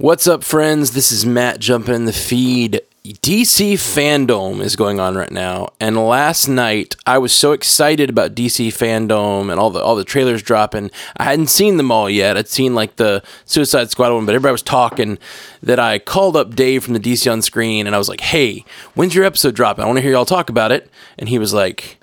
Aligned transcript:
What's 0.00 0.26
up, 0.26 0.42
friends? 0.42 0.92
This 0.92 1.12
is 1.12 1.26
Matt 1.26 1.60
jumping 1.60 1.94
in 1.94 2.04
the 2.06 2.12
feed. 2.14 2.80
DC 3.04 3.74
Fandom 3.74 4.62
is 4.62 4.74
going 4.74 4.98
on 4.98 5.14
right 5.14 5.30
now, 5.30 5.74
and 5.78 5.94
last 5.94 6.48
night 6.48 6.96
I 7.04 7.18
was 7.18 7.34
so 7.34 7.52
excited 7.52 8.08
about 8.08 8.34
DC 8.34 8.68
Fandom 8.68 9.50
and 9.50 9.60
all 9.60 9.68
the 9.68 9.82
all 9.82 9.96
the 9.96 10.04
trailers 10.04 10.42
dropping. 10.42 10.90
I 11.18 11.24
hadn't 11.24 11.48
seen 11.48 11.76
them 11.76 11.92
all 11.92 12.08
yet. 12.08 12.38
I'd 12.38 12.48
seen 12.48 12.74
like 12.74 12.96
the 12.96 13.22
Suicide 13.44 13.90
Squad 13.90 14.14
one, 14.14 14.24
but 14.24 14.34
everybody 14.34 14.52
was 14.52 14.62
talking 14.62 15.18
that 15.62 15.78
I 15.78 15.98
called 15.98 16.34
up 16.34 16.54
Dave 16.54 16.82
from 16.82 16.94
the 16.94 17.00
DC 17.00 17.30
on 17.30 17.42
Screen, 17.42 17.86
and 17.86 17.94
I 17.94 17.98
was 17.98 18.08
like, 18.08 18.22
"Hey, 18.22 18.64
when's 18.94 19.14
your 19.14 19.26
episode 19.26 19.54
dropping? 19.54 19.84
I 19.84 19.86
want 19.86 19.98
to 19.98 20.02
hear 20.02 20.12
y'all 20.12 20.24
talk 20.24 20.48
about 20.48 20.72
it." 20.72 20.90
And 21.18 21.28
he 21.28 21.38
was 21.38 21.52
like, 21.52 21.98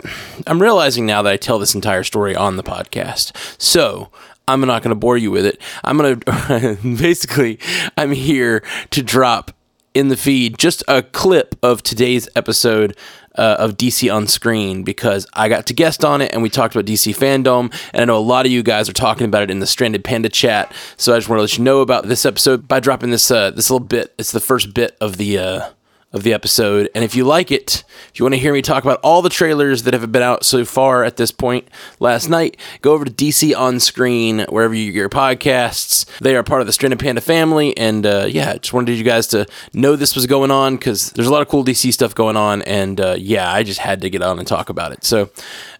"I'm 0.45 0.61
realizing 0.61 1.07
now 1.07 1.23
that 1.23 1.34
I 1.34 1.38
tell 1.38 1.57
this 1.57 1.73
entire 1.73 2.04
story 2.04 2.36
on 2.36 2.57
the 2.57 2.64
podcast, 2.64 3.32
so." 3.59 4.11
I'm 4.48 4.61
not 4.61 4.82
going 4.82 4.91
to 4.91 4.95
bore 4.95 5.18
you 5.18 5.32
with 5.32 5.45
it. 5.45 5.61
I'm 5.84 5.98
going 5.98 6.20
to 6.21 6.77
basically, 6.84 7.59
I'm 7.98 8.11
here 8.11 8.63
to 8.91 9.04
drop 9.04 9.52
in 9.94 10.09
the 10.09 10.17
feed 10.17 10.58
just 10.58 10.84
a 10.88 11.02
clip 11.02 11.55
of 11.63 11.81
today's 11.81 12.30
episode 12.35 12.95
uh, 13.35 13.55
of 13.59 13.77
DC 13.77 14.13
on 14.13 14.27
Screen 14.27 14.84
because 14.84 15.27
I 15.34 15.49
got 15.49 15.68
to 15.68 15.73
guest 15.73 16.04
on 16.04 16.21
it 16.21 16.34
and 16.34 16.41
we 16.41 16.49
talked 16.49 16.76
about 16.76 16.85
DC 16.85 17.16
fandom. 17.16 17.73
And 17.94 18.02
I 18.02 18.05
know 18.05 18.18
a 18.18 18.20
lot 18.20 18.45
of 18.45 18.52
you 18.52 18.63
guys 18.63 18.90
are 18.90 18.94
talking 18.94 19.26
about 19.26 19.44
it 19.44 19.52
in 19.52 19.59
the 19.59 19.68
Stranded 19.68 20.04
Panda 20.04 20.30
chat. 20.30 20.73
So 20.98 21.13
I 21.13 21.18
just 21.18 21.29
want 21.29 21.38
to 21.40 21.41
let 21.41 21.57
you 21.57 21.63
know 21.63 21.82
about 21.82 22.07
this 22.07 22.26
episode 22.26 22.68
by 22.68 22.79
dropping 22.79 23.12
this 23.12 23.29
uh, 23.29 23.52
this 23.52 23.70
little 23.70 23.85
bit. 23.85 24.13
It's 24.18 24.32
the 24.32 24.40
first 24.40 24.73
bit 24.73 24.98
of 24.99 25.18
the 25.18 25.38
uh, 25.38 25.70
of 26.17 26.23
the 26.23 26.34
episode. 26.34 26.89
And 26.94 27.03
if 27.05 27.16
you 27.16 27.23
like 27.23 27.52
it, 27.52 27.85
if 28.09 28.20
you 28.20 28.26
want 28.26 28.34
to 28.34 28.39
hear 28.39 28.52
me 28.52 28.62
talk 28.62 28.84
about 28.84 28.99
all 29.02 29.21
the 29.21 29.30
trailers 29.30 29.84
that 29.84 29.94
have 29.94 30.12
been 30.12 30.21
out 30.21 30.43
so 30.43 30.66
far 30.66 31.05
at 31.05 31.16
this 31.16 31.31
point 31.31 31.70
last 31.99 32.27
night, 32.27 32.57
go 32.81 32.91
over 32.91 33.05
to 33.05 33.12
DC 33.12 33.55
On 33.55 33.80
Screen, 33.80 34.45
wherever 34.49 34.73
you 34.73 34.91
get 34.91 34.98
your 34.98 35.09
podcasts. 35.09 36.05
They 36.20 36.35
are 36.35 36.43
part 36.43 36.59
of 36.62 36.67
the 36.67 36.73
Stranded 36.73 36.99
Panda 36.99 37.21
family. 37.21 37.77
And 37.77 38.05
uh, 38.05 38.26
yeah, 38.27 38.57
just 38.57 38.73
wanted 38.73 38.98
you 38.98 39.03
guys 39.05 39.27
to 39.27 39.45
know 39.73 39.95
this 39.95 40.16
was 40.16 40.26
going 40.26 40.52
on 40.52 40.76
because 40.76 41.12
there's 41.12 41.27
a 41.27 41.31
lot 41.31 41.41
of 41.41 41.48
cool 41.48 41.63
DC 41.63 41.93
stuff 41.93 42.13
going 42.13 42.35
on. 42.35 42.62
And 42.63 42.99
uh, 42.99 43.15
yeah, 43.18 43.51
I 43.51 43.63
just 43.63 43.79
had 43.79 44.01
to 44.01 44.10
get 44.10 44.21
on 44.21 44.40
and 44.40 44.48
talk 44.48 44.70
about 44.70 44.91
it. 44.91 45.05
So 45.05 45.29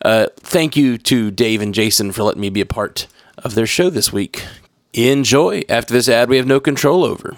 uh, 0.04 0.28
thank 0.38 0.78
you 0.78 0.98
to 1.00 1.32
Dave 1.32 1.62
and 1.62 1.74
Jason 1.74 2.12
for 2.12 2.24
letting 2.24 2.42
me 2.42 2.50
be 2.50 2.62
a 2.62 2.66
part 2.66 3.08
of 3.40 3.56
their 3.56 3.68
show 3.68 3.90
this 3.90 4.14
week. 4.14 4.46
Enjoy. 4.94 5.64
After 5.70 5.94
this 5.94 6.08
ad, 6.08 6.30
we 6.30 6.38
have 6.38 6.48
no 6.48 6.60
control 6.60 7.04
over. 7.04 7.38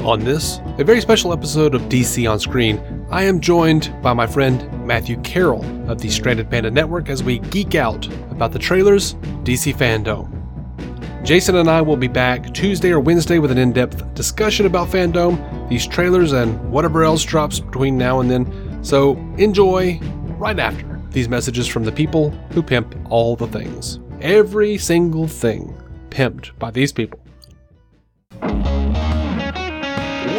On 0.00 0.20
this, 0.20 0.60
a 0.78 0.84
very 0.84 1.00
special 1.00 1.32
episode 1.32 1.74
of 1.74 1.82
DC 1.82 2.30
on 2.30 2.38
Screen, 2.38 3.06
I 3.10 3.22
am 3.22 3.40
joined 3.40 3.94
by 4.02 4.12
my 4.12 4.26
friend 4.26 4.86
Matthew 4.86 5.18
Carroll 5.22 5.64
of 5.90 6.00
the 6.00 6.10
Stranded 6.10 6.50
Panda 6.50 6.70
Network 6.70 7.08
as 7.08 7.22
we 7.22 7.38
geek 7.38 7.74
out 7.74 8.06
about 8.30 8.52
the 8.52 8.58
trailers, 8.58 9.14
DC 9.44 9.74
Fandom. 9.74 10.30
Jason 11.24 11.56
and 11.56 11.70
I 11.70 11.80
will 11.80 11.96
be 11.96 12.08
back 12.08 12.52
Tuesday 12.52 12.90
or 12.90 13.00
Wednesday 13.00 13.38
with 13.38 13.50
an 13.50 13.56
in 13.56 13.72
depth 13.72 14.12
discussion 14.14 14.66
about 14.66 14.88
Fandom, 14.88 15.68
these 15.70 15.86
trailers, 15.86 16.32
and 16.32 16.70
whatever 16.70 17.02
else 17.02 17.24
drops 17.24 17.60
between 17.60 17.96
now 17.96 18.20
and 18.20 18.30
then. 18.30 18.84
So 18.84 19.16
enjoy 19.38 19.98
right 20.36 20.58
after 20.58 21.00
these 21.12 21.30
messages 21.30 21.66
from 21.66 21.84
the 21.84 21.92
people 21.92 22.30
who 22.50 22.62
pimp 22.62 22.94
all 23.08 23.36
the 23.36 23.46
things. 23.46 24.00
Every 24.20 24.76
single 24.76 25.28
thing 25.28 25.74
pimped 26.10 26.58
by 26.58 26.70
these 26.70 26.92
people. 26.92 27.20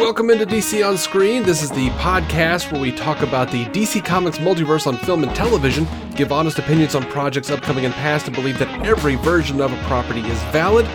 Welcome 0.06 0.30
into 0.30 0.46
DC 0.46 0.88
on 0.88 0.96
Screen. 0.96 1.42
This 1.42 1.64
is 1.64 1.70
the 1.70 1.88
podcast 1.98 2.70
where 2.70 2.80
we 2.80 2.92
talk 2.92 3.22
about 3.22 3.50
the 3.50 3.64
DC 3.64 4.04
Comics 4.04 4.38
multiverse 4.38 4.86
on 4.86 4.98
film 4.98 5.24
and 5.24 5.34
television, 5.34 5.84
give 6.14 6.30
honest 6.30 6.60
opinions 6.60 6.94
on 6.94 7.02
projects 7.06 7.50
upcoming 7.50 7.84
and 7.86 7.92
past, 7.92 8.28
and 8.28 8.36
believe 8.36 8.56
that 8.60 8.86
every 8.86 9.16
version 9.16 9.60
of 9.60 9.72
a 9.72 9.82
property 9.88 10.20
is 10.20 10.40
valid, 10.52 10.86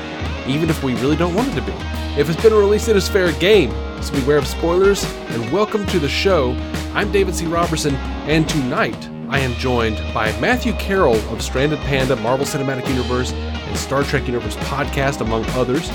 even 0.47 0.69
if 0.69 0.81
we 0.81 0.93
really 1.01 1.17
don't 1.17 1.35
want 1.35 1.49
it 1.49 1.55
to 1.55 1.61
be. 1.61 1.73
If 2.17 2.29
it's 2.29 2.41
been 2.41 2.53
released, 2.53 2.87
it 2.87 2.95
is 2.95 3.09
fair 3.09 3.33
game, 3.33 3.71
so 4.01 4.13
beware 4.13 4.37
of 4.37 4.47
spoilers, 4.47 5.03
and 5.03 5.51
welcome 5.51 5.85
to 5.87 5.99
the 5.99 6.07
show. 6.07 6.53
I'm 6.93 7.11
David 7.11 7.35
C. 7.35 7.47
Robertson, 7.47 7.95
and 8.29 8.47
tonight 8.47 9.09
I 9.27 9.39
am 9.39 9.51
joined 9.55 9.97
by 10.13 10.31
Matthew 10.39 10.71
Carroll 10.75 11.17
of 11.33 11.41
Stranded 11.41 11.79
Panda, 11.79 12.15
Marvel 12.15 12.45
Cinematic 12.45 12.87
Universe, 12.87 13.33
and 13.71 13.79
Star 13.79 14.03
Trek 14.03 14.27
Universe 14.27 14.55
podcast, 14.57 15.21
among 15.21 15.45
others. 15.51 15.89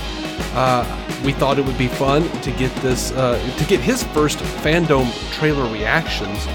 Uh, 0.53 0.83
we 1.23 1.31
thought 1.31 1.57
it 1.57 1.65
would 1.65 1.77
be 1.77 1.87
fun 1.87 2.29
to 2.41 2.51
get 2.51 2.75
this 2.77 3.11
uh, 3.11 3.39
to 3.57 3.65
get 3.65 3.79
his 3.79 4.03
first 4.03 4.39
fandom 4.39 5.11
trailer 5.33 5.71
reactions 5.71 6.45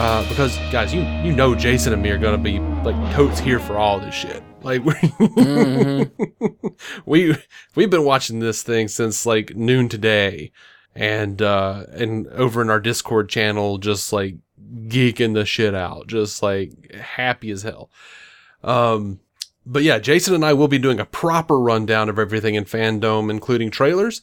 uh, 0.00 0.26
because 0.30 0.56
guys, 0.72 0.94
you 0.94 1.02
you 1.22 1.30
know 1.30 1.54
Jason 1.54 1.92
and 1.92 2.02
me 2.02 2.08
are 2.08 2.16
gonna 2.16 2.38
be 2.38 2.58
like 2.58 2.96
totes 3.14 3.38
here 3.38 3.60
for 3.60 3.76
all 3.76 4.00
this 4.00 4.14
shit. 4.14 4.42
Like 4.62 4.82
we 4.86 4.94
mm-hmm. 4.94 6.68
we 7.04 7.36
we've 7.74 7.90
been 7.90 8.04
watching 8.06 8.40
this 8.40 8.62
thing 8.62 8.88
since 8.88 9.26
like 9.26 9.54
noon 9.54 9.90
today, 9.90 10.52
and 10.94 11.42
uh, 11.42 11.84
and 11.92 12.26
over 12.28 12.62
in 12.62 12.70
our 12.70 12.80
Discord 12.80 13.28
channel, 13.28 13.76
just 13.76 14.10
like 14.10 14.36
geeking 14.86 15.34
the 15.34 15.44
shit 15.44 15.74
out, 15.74 16.06
just 16.06 16.42
like 16.42 16.94
happy 16.94 17.50
as 17.50 17.62
hell. 17.62 17.90
Um, 18.64 19.20
but 19.66 19.82
yeah, 19.82 19.98
Jason 19.98 20.34
and 20.34 20.44
I 20.44 20.52
will 20.52 20.68
be 20.68 20.78
doing 20.78 21.00
a 21.00 21.04
proper 21.04 21.58
rundown 21.58 22.08
of 22.08 22.18
everything 22.18 22.54
in 22.54 22.64
fandom, 22.64 23.30
including 23.30 23.70
trailers, 23.70 24.22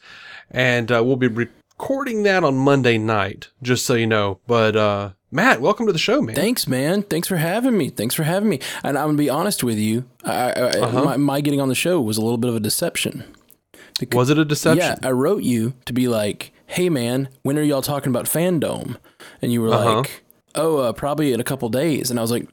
and 0.50 0.92
uh, 0.92 1.04
we'll 1.04 1.16
be 1.16 1.28
recording 1.28 2.24
that 2.24 2.44
on 2.44 2.58
Monday 2.58 2.98
night, 2.98 3.50
just 3.62 3.86
so 3.86 3.94
you 3.94 4.08
know. 4.08 4.40
But 4.48 4.76
uh, 4.76 5.12
Matt, 5.32 5.62
welcome 5.62 5.86
to 5.86 5.94
the 5.94 6.00
show, 6.00 6.22
man. 6.22 6.36
Thanks, 6.36 6.68
man. 6.68 7.04
Thanks 7.04 7.28
for 7.28 7.38
having 7.38 7.78
me. 7.78 7.90
Thanks 7.90 8.16
for 8.16 8.24
having 8.24 8.50
me. 8.50 8.60
And 8.84 8.98
I'm 8.98 9.10
gonna 9.10 9.18
be 9.18 9.30
honest 9.30 9.64
with 9.64 9.78
you, 9.78 10.06
I, 10.24 10.32
I, 10.32 10.80
uh-huh. 10.80 11.04
my, 11.04 11.18
my, 11.18 11.42
getting 11.42 11.62
on 11.62 11.70
the 11.70 11.76
show 11.76 12.02
was 12.02 12.18
a 12.18 12.22
little 12.22 12.38
bit 12.38 12.50
of 12.50 12.56
a 12.56 12.60
deception. 12.60 13.24
Because, 14.00 14.16
was 14.16 14.30
it 14.30 14.38
a 14.38 14.46
deception? 14.46 14.98
Yeah, 15.02 15.08
I 15.08 15.12
wrote 15.12 15.44
you 15.44 15.74
to 15.86 15.94
be 15.94 16.08
like, 16.08 16.52
"Hey, 16.66 16.90
man, 16.90 17.30
when 17.44 17.58
are 17.58 17.64
y'all 17.64 17.82
talking 17.82 18.10
about 18.10 18.26
fandom?" 18.26 18.98
And 19.42 19.52
you 19.52 19.62
were 19.62 19.74
uh-huh. 19.74 19.96
like, 19.98 20.24
"Oh, 20.56 20.78
uh, 20.78 20.94
probably 20.94 21.34
in 21.34 21.40
a 21.40 21.44
couple 21.44 21.70
days." 21.70 22.10
And 22.10 22.20
I 22.20 22.22
was 22.22 22.32
like 22.32 22.48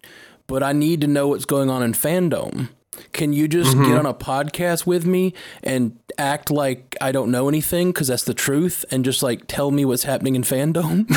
but 0.47 0.63
I 0.63 0.73
need 0.73 1.01
to 1.03 1.07
know 1.07 1.29
what's 1.29 1.45
going 1.45 1.71
on 1.71 1.83
in 1.83 1.93
fandom. 1.93 2.69
Can 3.13 3.33
you 3.33 3.49
just 3.49 3.77
mm-hmm. 3.77 3.87
get 3.87 3.99
on 3.99 4.07
a 4.07 4.15
podcast 4.15 4.87
with 4.87 5.07
me 5.07 5.35
and 5.63 5.99
act 6.17 6.51
like 6.51 6.97
I 7.01 7.11
don't 7.13 7.31
know 7.31 7.49
anything 7.49 7.89
because 7.89 8.09
that's 8.09 8.25
the 8.25 8.35
truth 8.35 8.85
and 8.91 9.05
just 9.05 9.23
like 9.23 9.47
tell 9.47 9.71
me 9.71 9.85
what's 9.85 10.05
happening 10.05 10.37
in 10.37 10.43
fandom? 10.43 11.11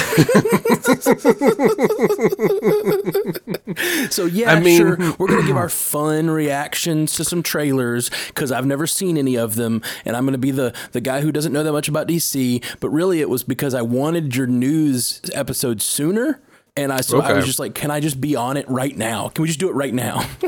so 4.12 4.25
yeah, 4.25 4.54
I 4.54 4.60
mean, 4.60 4.78
sure, 4.78 4.98
we're 5.18 5.28
gonna 5.28 5.46
give 5.46 5.57
our 5.57 5.69
fun 5.69 6.30
reactions 6.30 7.16
to 7.16 7.24
some 7.24 7.44
trailers 7.44 8.10
because 8.28 8.51
I've 8.51 8.66
never 8.66 8.88
seen 8.88 9.18
any 9.18 9.36
of 9.36 9.56
them, 9.56 9.81
and 10.06 10.16
I'm 10.16 10.25
gonna 10.25 10.38
be 10.38 10.51
the 10.51 10.74
the 10.92 11.01
guy 11.01 11.22
who 11.22 11.31
doesn't 11.31 11.54
know 11.54 11.63
that 11.63 11.72
much 11.72 11.88
about 11.88 12.07
DC. 12.07 12.63
But 12.80 12.90
really, 12.90 13.22
it 13.22 13.30
was 13.30 13.44
because 13.44 13.74
I 13.74 13.81
wanted 13.81 14.36
your 14.36 14.48
news 14.48 15.22
episode 15.34 15.81
sooner 15.81 16.42
and 16.77 16.94
I 16.94 17.01
so 17.01 17.18
okay. 17.18 17.27
I 17.27 17.33
was 17.33 17.45
just 17.45 17.59
like, 17.59 17.74
can 17.75 17.91
I 17.91 18.00
just 18.00 18.21
be 18.21 18.35
on 18.35 18.56
it 18.56 18.68
right 18.69 18.95
now? 18.95 19.29
Can 19.29 19.41
we 19.41 19.47
just 19.47 19.59
do 19.59 19.69
it 19.69 19.74
right 19.74 19.94
now? 19.94 20.27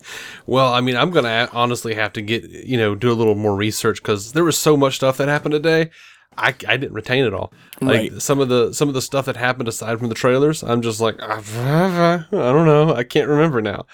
well, 0.45 0.73
I 0.73 0.81
mean, 0.81 0.97
I'm 0.97 1.11
gonna 1.11 1.49
honestly 1.53 1.93
have 1.93 2.11
to 2.13 2.21
get 2.21 2.43
you 2.49 2.77
know 2.77 2.95
do 2.95 3.11
a 3.11 3.13
little 3.13 3.35
more 3.35 3.55
research 3.55 4.01
because 4.01 4.33
there 4.33 4.43
was 4.43 4.57
so 4.57 4.75
much 4.75 4.95
stuff 4.95 5.17
that 5.17 5.27
happened 5.27 5.53
today. 5.53 5.91
I, 6.39 6.49
I 6.67 6.77
didn't 6.77 6.93
retain 6.93 7.25
it 7.25 7.33
all. 7.33 7.51
Like 7.81 8.11
right. 8.11 8.21
some 8.21 8.39
of 8.39 8.49
the 8.49 8.73
some 8.73 8.87
of 8.87 8.93
the 8.93 9.01
stuff 9.01 9.25
that 9.25 9.37
happened 9.37 9.67
aside 9.67 9.99
from 9.99 10.09
the 10.09 10.15
trailers, 10.15 10.63
I'm 10.63 10.81
just 10.81 10.99
like 10.99 11.15
I 11.21 12.25
don't 12.31 12.65
know. 12.65 12.93
I 12.93 13.03
can't 13.03 13.29
remember 13.29 13.61
now. 13.61 13.85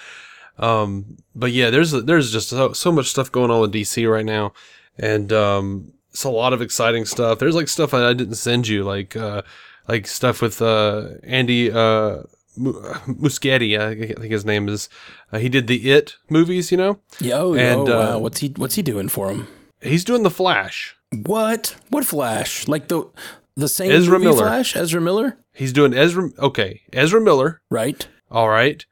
Um, 0.58 1.18
but 1.36 1.52
yeah, 1.52 1.70
there's 1.70 1.92
there's 1.92 2.32
just 2.32 2.50
so, 2.50 2.74
so 2.74 2.92
much 2.92 3.08
stuff 3.08 3.32
going 3.32 3.52
on 3.52 3.62
with 3.62 3.74
DC 3.74 4.10
right 4.12 4.26
now, 4.26 4.54
and 4.98 5.32
um, 5.32 5.94
it's 6.12 6.24
a 6.24 6.30
lot 6.30 6.54
of 6.54 6.62
exciting 6.62 7.06
stuff. 7.06 7.40
There's 7.40 7.56
like 7.56 7.68
stuff 7.68 7.94
I 7.94 8.14
didn't 8.14 8.36
send 8.36 8.68
you, 8.68 8.84
like 8.84 9.16
uh, 9.16 9.44
like 9.88 10.08
stuff 10.08 10.42
with 10.42 10.62
uh, 10.62 11.10
Andy 11.24 11.72
uh, 11.72 12.24
Muschietti, 12.58 13.80
I 13.80 13.96
think 13.96 14.32
his 14.32 14.46
name 14.46 14.70
is. 14.70 14.90
Uh, 15.32 15.40
he 15.40 15.50
did 15.50 15.68
the 15.68 15.92
It 15.92 16.16
movies, 16.30 16.72
you 16.72 16.78
know. 16.78 17.00
Yeah, 17.20 17.40
oh, 17.40 17.56
And, 17.56 17.90
oh, 17.90 17.94
uh, 17.94 18.12
wow. 18.12 18.20
What's 18.20 18.40
he 18.40 18.54
What's 18.58 18.76
he 18.76 18.82
doing 18.82 19.10
for 19.10 19.32
him? 19.32 19.48
He's 19.82 20.04
doing 20.04 20.24
the 20.24 20.30
Flash. 20.30 20.96
What? 21.12 21.76
What 21.90 22.06
Flash? 22.06 22.68
Like 22.68 22.88
the 22.88 23.10
the 23.56 23.68
same 23.68 23.92
Ezra 23.92 24.20
Miller. 24.20 24.46
Flash? 24.46 24.76
Ezra 24.76 25.02
Miller? 25.02 25.38
He's 25.52 25.74
doing 25.74 25.94
Ezra. 25.94 26.30
Okay, 26.40 26.82
Ezra 26.92 27.22
Miller. 27.22 27.62
Right? 27.70 28.08
All 28.32 28.50
right. 28.50 28.86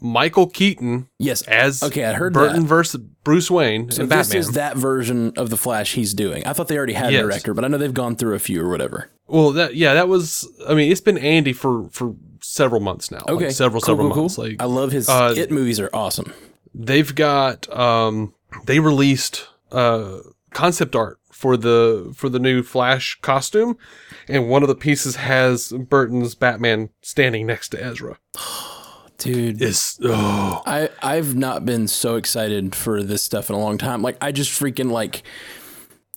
Michael 0.00 0.46
Keaton 0.48 1.08
Yes. 1.18 1.42
as 1.42 1.82
Okay, 1.82 2.04
I 2.04 2.14
heard 2.14 2.32
Burton 2.32 2.62
that. 2.62 2.66
versus 2.68 3.00
Bruce 3.24 3.50
Wayne 3.50 3.90
So 3.90 4.02
and 4.02 4.10
this 4.10 4.28
Batman. 4.28 4.40
is 4.40 4.52
that 4.52 4.76
version 4.76 5.32
of 5.36 5.50
the 5.50 5.56
Flash 5.56 5.92
he's 5.94 6.14
doing. 6.14 6.46
I 6.46 6.52
thought 6.52 6.68
they 6.68 6.76
already 6.76 6.94
had 6.94 7.12
Yes. 7.12 7.20
a 7.20 7.22
director, 7.26 7.54
but 7.54 7.64
I 7.64 7.68
know 7.68 7.78
they've 7.78 7.92
gone 7.94 8.16
through 8.16 8.34
a 8.34 8.38
few 8.38 8.62
or 8.62 8.68
whatever. 8.68 9.10
well, 9.26 9.52
that 9.52 9.76
yeah, 9.76 9.94
that 9.94 10.08
was. 10.08 10.48
I 10.68 10.74
mean, 10.74 10.90
it's 10.90 11.00
been 11.00 11.18
Andy 11.18 11.52
for 11.52 11.88
for 11.90 12.14
several 12.40 12.80
months 12.80 13.10
now. 13.10 13.22
Okay, 13.28 13.46
like 13.46 13.54
several 13.54 13.80
Cool, 13.80 13.86
several 13.86 14.08
cool, 14.08 14.14
cool. 14.14 14.22
months. 14.24 14.38
Like 14.38 14.56
I 14.60 14.64
love 14.64 14.92
his 14.92 15.08
uh, 15.08 15.34
It 15.36 15.50
movies 15.50 15.78
are 15.78 15.90
awesome. 15.92 16.32
they've 16.74 17.14
got 17.14 17.70
um 17.76 18.34
they 18.66 18.80
released 18.80 19.46
uh 19.72 20.18
concept 20.52 20.96
art 20.96 21.18
for 21.30 21.56
the 21.56 22.12
for 22.16 22.28
the 22.28 22.38
new 22.40 22.62
Flash 22.62 23.18
costume, 23.22 23.76
and 24.28 24.48
one 24.48 24.62
of 24.62 24.68
the 24.68 24.74
pieces 24.74 25.16
has 25.16 25.72
Burton's 25.72 26.34
Batman 26.34 26.88
standing 27.02 27.46
next 27.46 27.68
to 27.70 27.82
Ezra. 27.84 28.18
Dude, 29.20 29.60
It's 29.60 29.98
oh 30.02 30.62
I 30.64 30.88
I've 31.02 31.34
not 31.36 31.66
been 31.66 31.88
so 31.88 32.16
excited 32.16 32.74
for 32.74 33.02
this 33.02 33.22
stuff 33.22 33.50
in 33.50 33.54
a 33.54 33.58
long 33.58 33.76
time. 33.76 34.02
Like 34.02 34.16
I 34.20 34.32
just 34.32 34.50
freaking 34.50 34.90
like 34.90 35.22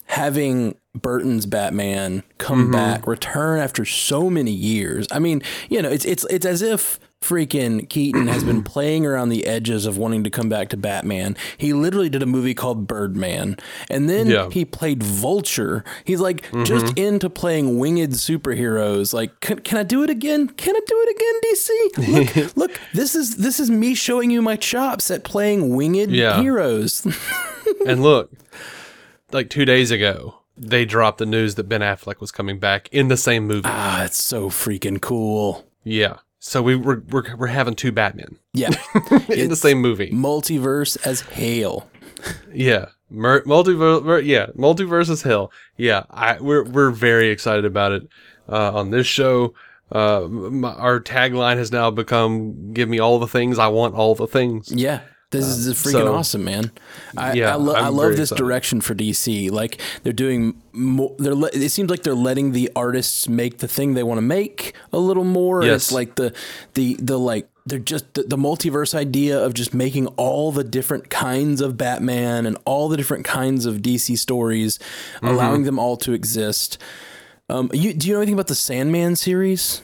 having 0.06 0.76
Burton's 0.96 1.46
Batman 1.46 2.24
come 2.38 2.64
mm-hmm. 2.64 2.72
back, 2.72 3.06
return 3.06 3.60
after 3.60 3.84
so 3.84 4.30
many 4.30 4.52
years. 4.52 5.08
I 5.12 5.20
mean, 5.20 5.42
you 5.70 5.82
know, 5.82 5.90
it's 5.90 6.06
it's 6.06 6.24
it's 6.30 6.46
as 6.46 6.62
if 6.62 7.00
freaking 7.24 7.88
Keaton 7.90 8.28
has 8.28 8.44
been 8.44 8.64
playing 8.76 9.06
around 9.06 9.30
the 9.30 9.46
edges 9.46 9.86
of 9.86 9.98
wanting 9.98 10.24
to 10.26 10.30
come 10.30 10.50
back 10.50 10.70
to 10.70 10.78
Batman. 10.78 11.38
He 11.58 11.72
literally 11.74 12.10
did 12.10 12.22
a 12.22 12.26
movie 12.26 12.54
called 12.54 12.86
Birdman, 12.86 13.58
and 13.90 14.10
then 14.10 14.28
Yeah. 14.28 14.50
he 14.52 14.66
played 14.66 15.02
Vulture. 15.02 15.84
He's 16.04 16.20
like 16.20 16.44
just 16.66 16.98
into 16.98 17.30
playing 17.30 17.80
winged 17.80 18.14
superheroes. 18.14 19.14
Like, 19.14 19.40
can, 19.40 19.60
can 19.60 19.78
I 19.78 19.84
do 19.84 20.04
it 20.04 20.10
again? 20.10 20.50
Can 20.50 20.76
I 20.76 20.80
do 20.86 21.06
it 21.08 21.16
again, 21.16 21.36
DC? 21.46 22.36
Look, 22.46 22.58
look, 22.58 22.80
this 22.94 23.16
is 23.16 23.38
this 23.38 23.60
is 23.60 23.70
me 23.72 23.96
showing 23.96 24.30
you 24.30 24.42
my 24.42 24.56
chops 24.56 25.10
at 25.10 25.24
playing 25.24 25.76
winged 25.76 26.12
Yeah. 26.12 26.42
heroes. 26.42 27.06
and 27.88 28.04
look, 28.04 28.32
like 29.32 29.50
two 29.50 29.66
days 29.66 29.92
ago, 29.92 30.36
they 30.58 30.86
dropped 30.86 31.18
the 31.18 31.26
news 31.26 31.56
that 31.56 31.64
Ben 31.70 31.82
Affleck 31.82 32.20
was 32.20 32.32
coming 32.32 32.60
back 32.60 32.88
in 32.92 33.08
the 33.08 33.18
same 33.18 33.48
movie. 33.48 33.62
ah, 33.66 34.04
it's 34.04 34.22
so 34.22 34.50
freaking 34.50 35.02
cool. 35.02 35.66
Yeah, 35.84 36.18
so 36.46 36.62
we 36.62 36.76
we're 36.76 37.00
we're, 37.10 37.36
we're 37.38 37.48
having 37.48 37.74
two 37.74 37.92
Batmen 37.94 38.38
Yeah, 38.54 38.70
in 39.30 39.50
the 39.50 39.56
same 39.56 39.80
movie. 39.82 40.12
multiverse 40.12 40.98
as 41.08 41.22
hail. 41.22 41.90
Yeah. 42.54 42.88
Mer- 43.10 43.44
multiverse, 43.44 44.26
yeah, 44.26 44.48
multiverse 44.58 45.10
is 45.10 45.22
hell. 45.22 45.52
Yeah, 45.78 46.04
I 46.10 46.40
we're 46.42 46.64
we're 46.64 46.90
very 46.90 47.30
excited 47.30 47.64
about 47.64 47.92
it 47.92 48.08
uh, 48.50 48.74
on 48.74 48.90
this 48.90 49.06
show. 49.08 49.54
Uh, 49.94 50.24
m- 50.26 50.66
our 50.66 51.00
tagline 51.00 51.58
has 51.58 51.72
now 51.72 51.92
become 51.92 52.74
"Give 52.74 52.90
me 52.90 52.98
all 53.00 53.20
the 53.20 53.28
things 53.28 53.60
I 53.60 53.68
want, 53.68 53.94
all 53.96 54.16
the 54.16 54.26
things." 54.28 54.72
Yeah. 54.72 55.02
This 55.34 55.46
is 55.46 55.74
freaking 55.76 55.92
so- 55.92 56.14
awesome, 56.16 56.44
man. 56.44 56.72
I, 57.18 57.34
Yeah, 57.34 57.52
I, 57.52 57.56
lo- 57.56 57.74
I 57.74 57.90
love 57.90 58.12
this 58.12 58.32
excited. 58.32 58.42
direction 58.44 58.82
for 58.82 58.96
DC. 58.96 59.52
Like 59.52 59.82
they're 60.04 60.14
doing 60.14 60.62
more. 60.72 61.14
They're 61.20 61.36
le- 61.36 61.50
it 61.54 61.70
seems 61.70 61.90
like 61.90 62.04
they're 62.04 62.16
letting 62.16 62.54
the 62.54 62.72
artists 62.76 63.28
make 63.28 63.58
the 63.58 63.68
thing 63.68 63.94
they 63.94 64.04
want 64.04 64.18
to 64.18 64.22
make 64.24 64.74
a 64.92 64.98
little 65.00 65.24
more. 65.26 65.64
Yes. 65.64 65.76
It's 65.84 65.92
like 65.92 66.16
the 66.16 66.34
the 66.76 66.96
the 67.00 67.20
like 67.20 67.48
they're 67.66 67.80
just 67.80 68.14
the, 68.16 68.24
the 68.24 68.36
multiverse 68.38 68.94
idea 68.94 69.40
of 69.42 69.54
just 69.54 69.74
making 69.74 70.08
all 70.18 70.52
the 70.52 70.64
different 70.66 71.10
kinds 71.10 71.62
of 71.62 71.78
Batman 71.78 72.46
and 72.46 72.58
all 72.66 72.90
the 72.90 72.98
different 72.98 73.24
kinds 73.26 73.66
of 73.66 73.78
DC 73.78 74.18
stories, 74.18 74.80
Mm-hmm. 75.16 75.28
allowing 75.28 75.64
them 75.64 75.80
all 75.80 75.96
to 75.98 76.14
exist. 76.14 76.78
Um, 77.50 77.70
you, 77.74 77.94
do 77.94 78.08
you 78.08 78.14
know 78.14 78.20
anything 78.20 78.34
about 78.36 78.48
the 78.48 78.56
Sandman 78.56 79.16
series? 79.16 79.82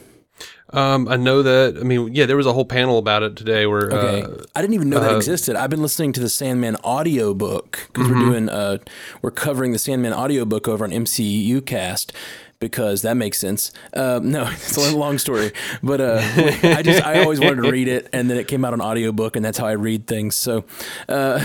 Um, 0.71 1.07
I 1.07 1.15
know 1.18 1.41
that. 1.41 1.77
I 1.80 1.83
mean, 1.83 2.13
yeah, 2.13 2.25
there 2.27 2.38
was 2.38 2.45
a 2.45 2.53
whole 2.53 2.65
panel 2.65 2.97
about 3.00 3.24
it 3.24 3.36
today 3.36 3.65
where 3.65 3.91
Okay. 3.91 4.21
uh, 4.21 4.44
I 4.56 4.62
didn't 4.62 4.75
even 4.75 4.89
know 4.89 5.00
that 5.00 5.15
existed. 5.15 5.56
I've 5.56 5.71
been 5.71 5.81
listening 5.81 6.13
to 6.13 6.19
the 6.19 6.30
Sandman 6.30 6.75
audiobook 6.83 7.88
because 7.88 8.07
Mm-hmm. 8.07 8.19
we're 8.19 8.25
doing 8.31 8.50
uh 8.50 8.77
we're 9.24 9.31
covering 9.31 9.71
the 9.71 9.80
Sandman 9.80 10.13
audiobook 10.13 10.68
over 10.68 10.83
on 10.86 10.91
MCU 10.91 11.65
cast 11.65 12.13
because 12.59 13.01
that 13.01 13.15
makes 13.15 13.39
sense. 13.39 13.71
Um, 13.95 14.31
no, 14.31 14.44
it's 14.51 14.77
a 14.77 14.95
long 14.95 15.18
story, 15.18 15.53
but 15.81 16.01
uh, 16.01 16.19
I 16.63 16.81
just 16.83 17.03
I 17.03 17.21
always 17.24 17.39
wanted 17.39 17.63
to 17.63 17.71
read 17.71 17.88
it, 17.88 18.07
and 18.13 18.30
then 18.30 18.38
it 18.38 18.47
came 18.47 18.63
out 18.63 18.74
on 18.74 18.81
audiobook, 18.81 19.35
and 19.35 19.44
that's 19.44 19.57
how 19.57 19.65
I 19.65 19.71
read 19.71 20.06
things. 20.07 20.35
So, 20.35 20.65
uh, 21.07 21.44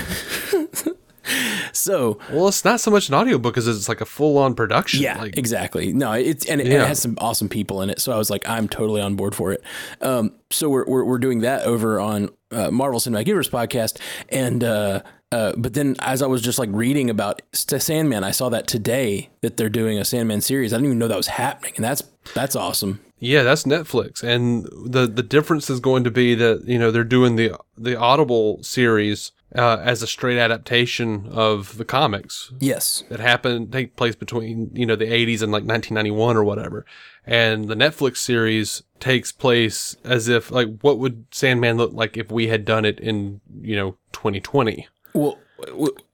so 1.72 2.18
well, 2.30 2.48
it's 2.48 2.64
not 2.64 2.80
so 2.80 2.90
much 2.90 3.08
an 3.08 3.14
audiobook 3.14 3.56
as 3.56 3.66
it's 3.66 3.88
like 3.88 4.00
a 4.00 4.06
full 4.06 4.38
on 4.38 4.54
production. 4.54 5.02
Yeah, 5.02 5.18
like, 5.18 5.36
exactly. 5.36 5.92
No, 5.92 6.12
it's 6.12 6.46
and 6.46 6.60
it, 6.60 6.64
and 6.64 6.72
it 6.72 6.86
has 6.86 7.00
some 7.00 7.16
awesome 7.18 7.48
people 7.48 7.82
in 7.82 7.90
it. 7.90 8.00
So 8.00 8.12
I 8.12 8.16
was 8.16 8.30
like, 8.30 8.48
I'm 8.48 8.68
totally 8.68 9.00
on 9.00 9.16
board 9.16 9.34
for 9.34 9.52
it. 9.52 9.62
Um, 10.00 10.32
so 10.50 10.68
we're 10.68 10.84
we're, 10.86 11.04
we're 11.04 11.18
doing 11.18 11.40
that 11.40 11.62
over 11.62 12.00
on 12.00 12.30
uh, 12.50 12.70
Marvel 12.70 13.00
Cinematic 13.00 13.26
Universe 13.26 13.48
podcast, 13.48 14.00
and 14.28 14.62
uh, 14.62 15.02
uh, 15.32 15.52
but 15.56 15.74
then 15.74 15.96
as 15.98 16.22
I 16.22 16.26
was 16.26 16.42
just 16.42 16.58
like 16.58 16.68
reading 16.72 17.10
about 17.10 17.42
Sandman, 17.52 18.22
I 18.22 18.30
saw 18.30 18.48
that 18.50 18.66
today 18.66 19.30
that 19.40 19.56
they're 19.56 19.68
doing 19.68 19.98
a 19.98 20.04
Sandman 20.04 20.40
series. 20.40 20.72
I 20.72 20.76
didn't 20.76 20.86
even 20.86 20.98
know 20.98 21.08
that 21.08 21.16
was 21.16 21.26
happening, 21.26 21.72
and 21.76 21.84
that's 21.84 22.02
that's 22.34 22.54
awesome. 22.54 23.00
Yeah, 23.18 23.42
that's 23.42 23.64
Netflix, 23.64 24.22
and 24.22 24.64
the 24.64 25.06
the 25.06 25.22
difference 25.22 25.70
is 25.70 25.80
going 25.80 26.04
to 26.04 26.10
be 26.10 26.34
that 26.34 26.64
you 26.66 26.78
know 26.78 26.90
they're 26.90 27.04
doing 27.04 27.36
the 27.36 27.58
the 27.76 27.98
Audible 27.98 28.62
series 28.62 29.32
uh, 29.54 29.78
as 29.82 30.02
a 30.02 30.06
straight 30.06 30.38
adaptation 30.38 31.26
of 31.30 31.76
the 31.78 31.84
comics 31.84 32.52
Yes. 32.60 33.04
that 33.08 33.20
happened 33.20 33.72
take 33.72 33.96
place 33.96 34.14
between 34.16 34.70
you 34.74 34.86
know 34.86 34.96
the 34.96 35.06
80s 35.06 35.42
and 35.42 35.52
like 35.52 35.64
1991 35.64 36.36
or 36.36 36.44
whatever, 36.44 36.84
and 37.26 37.68
the 37.68 37.74
Netflix 37.76 38.18
series 38.18 38.82
takes 39.00 39.30
place 39.32 39.96
as 40.04 40.28
if 40.28 40.50
like 40.50 40.68
what 40.80 40.98
would 40.98 41.26
Sandman 41.30 41.76
look 41.76 41.92
like 41.92 42.16
if 42.16 42.30
we 42.32 42.48
had 42.48 42.64
done 42.64 42.84
it 42.84 42.98
in 43.00 43.40
you 43.60 43.76
know 43.76 43.96
2020. 44.12 44.88
Well, 45.12 45.38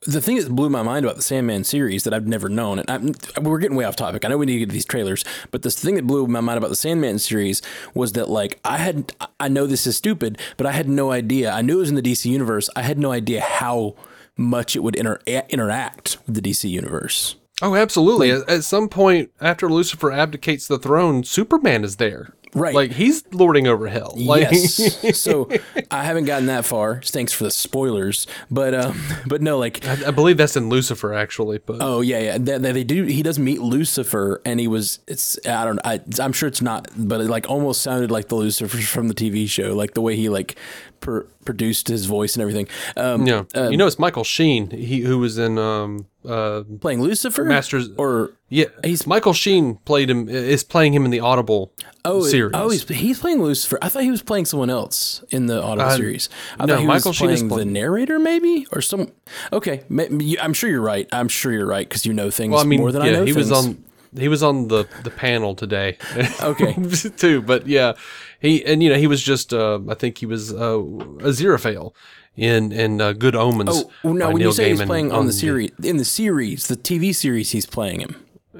the 0.06 0.20
thing 0.20 0.36
that 0.36 0.48
blew 0.50 0.70
my 0.70 0.82
mind 0.82 1.04
about 1.04 1.16
the 1.16 1.22
Sandman 1.22 1.64
series 1.64 2.04
that 2.04 2.14
I've 2.14 2.26
never 2.26 2.48
known, 2.48 2.78
and 2.78 2.90
I'm, 2.90 3.44
we're 3.44 3.58
getting 3.58 3.76
way 3.76 3.84
off 3.84 3.96
topic. 3.96 4.24
I 4.24 4.28
know 4.28 4.38
we 4.38 4.46
need 4.46 4.54
to 4.54 4.58
get 4.60 4.66
to 4.66 4.72
these 4.72 4.84
trailers, 4.84 5.24
but 5.50 5.62
the 5.62 5.70
thing 5.70 5.94
that 5.96 6.06
blew 6.06 6.26
my 6.26 6.40
mind 6.40 6.58
about 6.58 6.70
the 6.70 6.76
Sandman 6.76 7.18
series 7.18 7.62
was 7.94 8.12
that, 8.12 8.28
like, 8.28 8.60
I 8.64 8.78
had, 8.78 9.12
I 9.38 9.48
know 9.48 9.66
this 9.66 9.86
is 9.86 9.96
stupid, 9.96 10.38
but 10.56 10.66
I 10.66 10.72
had 10.72 10.88
no 10.88 11.10
idea. 11.12 11.50
I 11.50 11.62
knew 11.62 11.76
it 11.76 11.80
was 11.80 11.90
in 11.90 11.96
the 11.96 12.02
DC 12.02 12.26
universe. 12.26 12.68
I 12.76 12.82
had 12.82 12.98
no 12.98 13.12
idea 13.12 13.40
how 13.40 13.94
much 14.36 14.74
it 14.74 14.80
would 14.80 14.96
inter- 14.96 15.20
interact 15.26 16.18
with 16.26 16.34
the 16.34 16.42
DC 16.42 16.68
universe. 16.68 17.36
Oh, 17.62 17.74
absolutely. 17.74 18.30
at, 18.30 18.48
at 18.48 18.64
some 18.64 18.88
point 18.88 19.30
after 19.40 19.68
Lucifer 19.68 20.10
abdicates 20.10 20.66
the 20.66 20.78
throne, 20.78 21.24
Superman 21.24 21.84
is 21.84 21.96
there. 21.96 22.34
Right. 22.54 22.74
Like 22.74 22.92
he's 22.92 23.24
lording 23.32 23.66
over 23.66 23.86
hell. 23.88 24.14
Like, 24.16 24.50
yes. 24.50 25.18
so 25.20 25.48
I 25.90 26.04
haven't 26.04 26.24
gotten 26.24 26.46
that 26.46 26.64
far. 26.64 27.00
Thanks 27.02 27.32
for 27.32 27.44
the 27.44 27.50
spoilers, 27.50 28.26
but 28.50 28.74
um, 28.74 29.00
but 29.26 29.40
no, 29.40 29.58
like 29.58 29.86
I, 29.86 30.08
I 30.08 30.10
believe 30.10 30.36
that's 30.36 30.56
in 30.56 30.68
Lucifer 30.68 31.14
actually, 31.14 31.58
but 31.58 31.78
Oh 31.80 32.00
yeah, 32.00 32.18
yeah. 32.18 32.38
They, 32.38 32.58
they, 32.58 32.84
do. 32.84 33.04
He 33.04 33.22
does 33.22 33.38
meet 33.38 33.60
Lucifer, 33.60 34.40
and 34.44 34.58
he 34.58 34.68
was. 34.68 34.98
It's. 35.06 35.38
I 35.46 35.64
don't. 35.64 35.80
I. 35.84 36.00
I'm 36.20 36.32
sure 36.32 36.48
it's 36.48 36.62
not, 36.62 36.88
but 36.96 37.20
it 37.20 37.28
like 37.28 37.48
almost 37.48 37.82
sounded 37.82 38.10
like 38.10 38.28
the 38.28 38.36
Lucifer 38.36 38.78
from 38.78 39.08
the 39.08 39.14
TV 39.14 39.48
show, 39.48 39.74
like 39.74 39.94
the 39.94 40.00
way 40.00 40.16
he 40.16 40.28
like 40.28 40.56
per, 41.00 41.22
produced 41.44 41.88
his 41.88 42.06
voice 42.06 42.34
and 42.34 42.42
everything. 42.42 42.68
Um, 42.96 43.26
yeah. 43.26 43.44
you 43.54 43.76
know, 43.76 43.86
it's 43.86 43.98
Michael 43.98 44.24
Sheen. 44.24 44.70
He 44.70 45.00
who 45.00 45.18
was 45.18 45.38
in 45.38 45.58
um 45.58 46.06
uh 46.28 46.62
playing 46.80 47.00
Lucifer, 47.00 47.44
Masters 47.44 47.88
or 47.96 48.32
yeah. 48.48 48.66
He's 48.84 49.06
Michael 49.06 49.32
Sheen 49.32 49.76
played 49.84 50.10
him 50.10 50.28
is 50.28 50.62
playing 50.64 50.92
him 50.92 51.04
in 51.04 51.10
the 51.10 51.20
Audible 51.20 51.72
oh 52.04 52.22
series. 52.22 52.52
oh 52.54 52.68
he's 52.68 52.86
he's 52.88 53.18
playing 53.20 53.42
Lucifer. 53.42 53.78
I 53.80 53.88
thought 53.88 54.02
he 54.02 54.10
was 54.10 54.22
playing 54.22 54.44
someone 54.44 54.70
else 54.70 55.24
in 55.30 55.46
the 55.46 55.62
Audible 55.62 55.88
Uh, 55.90 55.96
series. 55.96 56.28
I 56.58 56.66
no, 56.66 56.74
thought 56.74 56.80
he 56.80 56.86
Michael 56.86 57.10
was 57.10 57.16
Sheen 57.16 57.30
is 57.30 57.42
playing 57.42 57.68
the 57.68 57.72
narrator, 57.72 58.18
maybe 58.18 58.66
or 58.72 58.82
some. 58.82 59.12
Okay, 59.52 59.82
I'm 60.40 60.52
sure 60.52 60.68
you're 60.68 60.80
right. 60.82 61.08
I'm 61.12 61.28
sure 61.28 61.52
you're 61.52 61.66
right 61.66 61.88
because 61.88 62.04
you 62.04 62.12
know 62.12 62.30
things 62.30 62.52
well, 62.52 62.60
I 62.60 62.64
mean, 62.64 62.80
more 62.80 62.92
than 62.92 63.02
yeah, 63.02 63.08
I 63.08 63.12
know. 63.12 63.24
he 63.24 63.32
was 63.32 63.50
on 63.50 63.82
he 64.16 64.28
was 64.28 64.42
on 64.42 64.68
the 64.68 64.86
the 65.04 65.10
panel 65.10 65.54
today. 65.54 65.98
Okay. 66.42 66.74
too, 67.16 67.42
but 67.42 67.66
yeah, 67.66 67.92
he 68.40 68.64
and 68.64 68.82
you 68.82 68.90
know 68.90 68.96
he 68.98 69.06
was 69.06 69.22
just 69.22 69.52
uh 69.52 69.78
I 69.88 69.94
think 69.94 70.18
he 70.18 70.26
was 70.26 70.52
uh 70.52 70.78
Aziraphale 71.20 71.92
in 72.36 72.72
in 72.72 73.00
uh, 73.00 73.12
Good 73.12 73.36
Omens. 73.36 73.84
Oh 74.04 74.12
no! 74.12 74.28
When 74.28 74.36
Neil 74.38 74.48
you 74.48 74.52
say 74.52 74.70
he's 74.70 74.82
playing 74.82 75.12
on 75.12 75.26
the 75.26 75.32
series, 75.32 75.72
in 75.82 75.96
the 75.96 76.04
series, 76.04 76.68
the 76.68 76.76
TV 76.76 77.14
series, 77.14 77.50
he's 77.50 77.66
playing 77.66 78.00
him. 78.00 78.16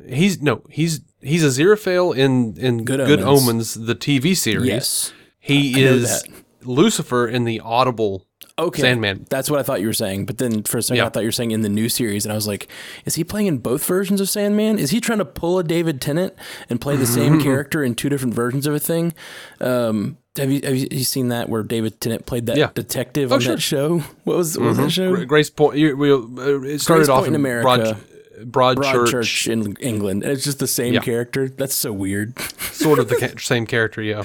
He's 0.06 0.42
no, 0.42 0.62
he's 0.68 1.00
he's 1.20 1.44
a 1.44 1.48
Aziraphale 1.48 2.16
in 2.16 2.56
in 2.56 2.84
Good 2.84 3.06
Good, 3.06 3.20
Omens. 3.20 3.42
Omens. 3.42 3.74
the 3.74 3.94
TV 3.94 4.36
series. 4.36 4.66
Yes. 4.68 5.12
he 5.38 5.84
I 5.84 5.88
is. 5.88 6.24
Lucifer 6.62 7.26
in 7.26 7.44
the 7.44 7.60
Audible 7.60 8.26
Okay, 8.60 8.82
Sandman. 8.82 9.26
That's 9.30 9.50
what 9.50 9.58
I 9.58 9.62
thought 9.62 9.80
you 9.80 9.86
were 9.86 9.92
saying. 9.92 10.26
But 10.26 10.38
then 10.38 10.62
for 10.62 10.78
a 10.78 10.82
second, 10.82 10.98
Yeah. 10.98 11.06
I 11.06 11.08
thought 11.08 11.20
you 11.20 11.28
were 11.28 11.32
saying 11.32 11.50
in 11.50 11.62
the 11.62 11.68
new 11.68 11.88
series, 11.88 12.24
and 12.24 12.32
I 12.32 12.34
was 12.34 12.46
like, 12.46 12.68
is 13.04 13.14
he 13.16 13.24
playing 13.24 13.46
in 13.46 13.58
both 13.58 13.84
versions 13.84 14.20
of 14.20 14.28
Sandman? 14.28 14.78
Is 14.78 14.90
he 14.90 15.00
trying 15.00 15.18
to 15.18 15.24
pull 15.24 15.58
a 15.58 15.64
David 15.64 16.00
Tennant 16.00 16.34
and 16.68 16.80
play 16.80 16.96
the 16.96 17.06
same 17.06 17.40
character 17.40 17.82
in 17.82 17.94
two 17.94 18.08
different 18.08 18.34
versions 18.34 18.66
of 18.66 18.74
a 18.74 18.78
thing? 18.78 19.12
Um, 19.60 20.18
have 20.36 20.50
you 20.50 20.60
have 20.62 20.76
you 20.76 21.04
seen 21.04 21.28
that 21.28 21.48
where 21.48 21.62
David 21.62 22.00
Tennant 22.00 22.24
played 22.26 22.46
that 22.46 22.56
Yeah. 22.56 22.70
detective 22.72 23.32
Oh, 23.32 23.36
on 23.36 23.40
sure. 23.40 23.54
that 23.56 23.60
show? 23.60 23.98
What 24.24 24.36
was 24.36 24.56
what 24.58 24.68
was 24.68 24.76
that 24.78 24.90
show? 24.92 25.24
Grace 25.24 25.50
Point. 25.50 25.76
You, 25.78 25.96
we, 25.96 26.12
uh, 26.12 26.16
it 26.62 26.80
started 26.80 27.00
Grace 27.06 27.08
off 27.08 27.18
Point 27.24 27.28
in 27.28 27.34
America. 27.34 27.96
Broad, 28.44 28.78
Broadchurch, 28.78 29.08
Broadchurch 29.12 29.52
in 29.52 29.76
England. 29.80 30.22
And 30.22 30.32
it's 30.32 30.44
just 30.44 30.60
the 30.60 30.66
same 30.66 30.94
Yeah. 30.94 31.00
character. 31.00 31.48
That's 31.48 31.74
so 31.74 31.92
weird. 31.92 32.38
sort 32.72 32.98
of 32.98 33.08
the 33.08 33.16
ca- 33.20 33.38
same 33.38 33.66
character, 33.66 34.00
yeah. 34.00 34.24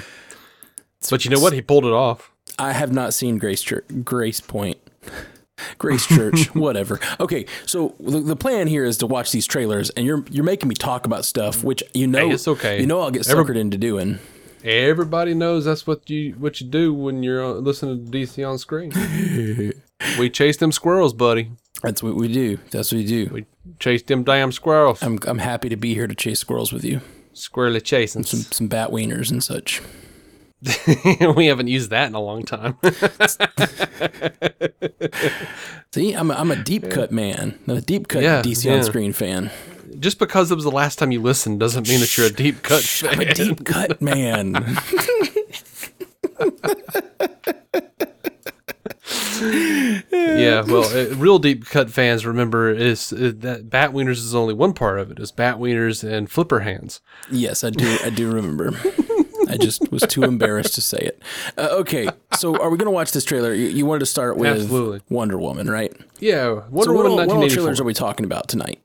But 1.10 1.24
you 1.24 1.30
know 1.30 1.38
what? 1.40 1.52
He 1.52 1.60
pulled 1.60 1.84
it 1.84 1.92
off. 1.92 2.30
I 2.58 2.72
have 2.72 2.92
not 2.92 3.14
seen 3.14 3.38
Grace 3.38 3.62
Church, 3.62 3.84
Grace 4.04 4.40
Point. 4.40 4.78
Grace 5.78 6.06
Church, 6.06 6.46
whatever. 6.54 7.00
Okay, 7.18 7.46
so 7.64 7.94
the, 7.98 8.20
the 8.20 8.36
plan 8.36 8.66
here 8.66 8.84
is 8.84 8.98
to 8.98 9.06
watch 9.06 9.32
these 9.32 9.46
trailers, 9.46 9.88
and 9.90 10.04
you're 10.04 10.24
you're 10.30 10.44
making 10.44 10.68
me 10.68 10.74
talk 10.74 11.06
about 11.06 11.24
stuff 11.24 11.64
which 11.64 11.82
you 11.94 12.06
know 12.06 12.28
Hey, 12.28 12.34
it's 12.34 12.46
okay. 12.48 12.80
You 12.80 12.86
know 12.86 13.00
I'll 13.00 13.10
get 13.10 13.28
Every- 13.28 13.44
suckered 13.44 13.56
into 13.58 13.78
doing. 13.78 14.18
Everybody 14.64 15.32
knows 15.32 15.64
that's 15.64 15.86
what 15.86 16.10
you 16.10 16.32
what 16.32 16.60
you 16.60 16.66
do 16.66 16.92
when 16.92 17.22
you're 17.22 17.46
listening 17.54 18.04
to 18.04 18.10
DC 18.10 18.46
on 18.48 18.58
screen. 18.58 18.92
we 20.18 20.28
chase 20.28 20.56
them 20.56 20.72
squirrels, 20.72 21.14
buddy. 21.14 21.52
That's 21.82 22.02
what 22.02 22.16
we 22.16 22.28
do. 22.28 22.58
That's 22.70 22.90
what 22.90 22.98
we 22.98 23.06
do. 23.06 23.30
We 23.32 23.46
chase 23.78 24.02
them 24.02 24.24
damn 24.24 24.50
squirrels. 24.52 25.02
I'm 25.02 25.18
I'm 25.26 25.38
happy 25.38 25.68
to 25.68 25.76
be 25.76 25.94
here 25.94 26.06
to 26.06 26.14
chase 26.14 26.40
squirrels 26.40 26.72
with 26.72 26.84
you. 26.84 27.00
Squirrely 27.32 27.82
chasing. 27.82 28.24
Some 28.24 28.40
some 28.40 28.66
bat 28.68 28.90
wieners 28.90 29.30
and 29.30 29.42
such. 29.42 29.80
we 31.36 31.46
haven't 31.46 31.68
used 31.68 31.90
that 31.90 32.08
in 32.08 32.14
a 32.14 32.20
long 32.20 32.42
time. 32.44 32.76
See, 35.92 36.12
I'm 36.12 36.30
a, 36.30 36.34
I'm 36.34 36.50
a 36.50 36.56
deep 36.56 36.90
cut 36.90 37.12
man, 37.12 37.58
a 37.68 37.80
deep 37.80 38.08
cut 38.08 38.22
Yeah, 38.22 38.42
DC 38.42 38.64
yeah. 38.64 38.74
on 38.74 38.82
screen 38.82 39.12
fan. 39.12 39.50
Just 39.98 40.18
because 40.18 40.50
it 40.50 40.54
was 40.54 40.64
the 40.64 40.70
last 40.70 40.98
time 40.98 41.12
you 41.12 41.20
listened 41.22 41.60
doesn't 41.60 41.88
mean 41.88 42.00
that 42.00 42.16
you're 42.16 42.26
a 42.26 42.32
deep 42.32 42.62
cut 42.62 42.82
fan. 42.82 43.14
I'm 43.14 43.20
a 43.20 43.34
deep 43.34 43.64
cut 43.64 44.00
man. 44.02 44.54
yeah, 50.20 50.62
well, 50.62 50.84
uh, 50.84 51.14
real 51.16 51.38
deep 51.38 51.66
cut 51.66 51.90
fans 51.90 52.26
remember 52.26 52.70
is 52.70 53.12
uh, 53.12 53.32
that 53.36 53.68
bat 53.70 53.92
wieners 53.92 54.18
is 54.18 54.34
only 54.34 54.54
one 54.54 54.72
part 54.72 54.98
of 54.98 55.10
it. 55.10 55.18
Is 55.18 55.32
bat 55.32 55.56
wieners 55.56 56.08
and 56.08 56.30
flipper 56.30 56.60
hands. 56.60 57.00
Yes, 57.30 57.64
I 57.64 57.70
do. 57.70 57.98
I 58.04 58.10
do 58.10 58.30
remember. 58.30 58.72
I 59.48 59.56
just 59.56 59.90
was 59.90 60.02
too 60.02 60.22
embarrassed 60.22 60.74
to 60.74 60.80
say 60.80 60.98
it. 60.98 61.22
Uh, 61.56 61.68
okay, 61.72 62.08
so 62.36 62.60
are 62.60 62.70
we 62.70 62.76
going 62.76 62.86
to 62.86 62.90
watch 62.92 63.12
this 63.12 63.24
trailer? 63.24 63.52
You, 63.54 63.68
you 63.68 63.86
wanted 63.86 64.00
to 64.00 64.06
start 64.06 64.36
with 64.36 64.62
Absolutely. 64.62 65.00
Wonder 65.08 65.38
Woman, 65.38 65.68
right? 65.70 65.92
Yeah, 66.18 66.62
Wonder 66.70 66.84
so 66.84 66.92
Woman 66.92 67.12
what 67.12 67.28
all 67.28 67.38
1984. 67.38 67.54
trailers 67.62 67.80
are 67.80 67.84
we 67.84 67.94
talking 67.94 68.24
about 68.26 68.48
tonight? 68.48 68.80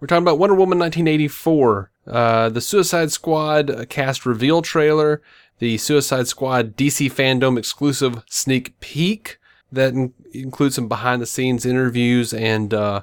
We're 0.00 0.06
talking 0.06 0.22
about 0.22 0.38
Wonder 0.38 0.54
Woman 0.54 0.78
1984, 0.78 1.90
uh, 2.06 2.48
the 2.48 2.60
Suicide 2.60 3.12
Squad 3.12 3.70
uh, 3.70 3.84
cast 3.86 4.24
reveal 4.24 4.62
trailer, 4.62 5.20
the 5.58 5.76
Suicide 5.76 6.26
Squad 6.26 6.74
DC 6.76 7.12
fandom 7.12 7.58
exclusive 7.58 8.22
sneak 8.28 8.78
peek 8.80 9.38
that 9.70 9.92
in- 9.92 10.14
includes 10.32 10.74
some 10.76 10.88
behind 10.88 11.20
the 11.20 11.26
scenes 11.26 11.66
interviews 11.66 12.32
and 12.32 12.72
uh, 12.72 13.02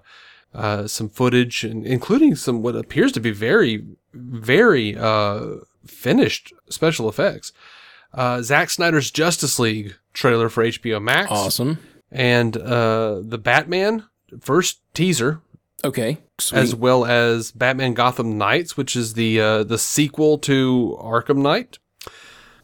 uh, 0.55 0.87
some 0.87 1.07
footage, 1.09 1.63
and 1.63 1.85
including 1.85 2.35
some 2.35 2.63
what 2.63 2.75
appears 2.75 3.11
to 3.11 3.19
be 3.19 3.31
very, 3.31 3.85
very 4.13 4.97
uh, 4.97 5.57
finished 5.87 6.53
special 6.69 7.09
effects. 7.09 7.51
Uh, 8.13 8.41
Zack 8.41 8.69
Snyder's 8.69 9.11
Justice 9.11 9.59
League 9.59 9.95
trailer 10.13 10.49
for 10.49 10.63
HBO 10.63 11.01
Max, 11.01 11.29
Awesome. 11.29 11.79
and 12.11 12.55
uh, 12.57 13.19
the 13.21 13.37
Batman 13.37 14.03
first 14.39 14.79
teaser 14.93 15.41
Okay. 15.83 16.17
Sweet. 16.39 16.59
as 16.59 16.75
well 16.75 17.05
as 17.05 17.51
Batman 17.51 17.93
Gotham 17.93 18.37
Knights, 18.37 18.77
which 18.77 18.95
is 18.95 19.13
the 19.15 19.39
uh, 19.41 19.63
the 19.63 19.77
sequel 19.77 20.37
to 20.39 20.97
Arkham 21.01 21.37
Knight, 21.37 21.79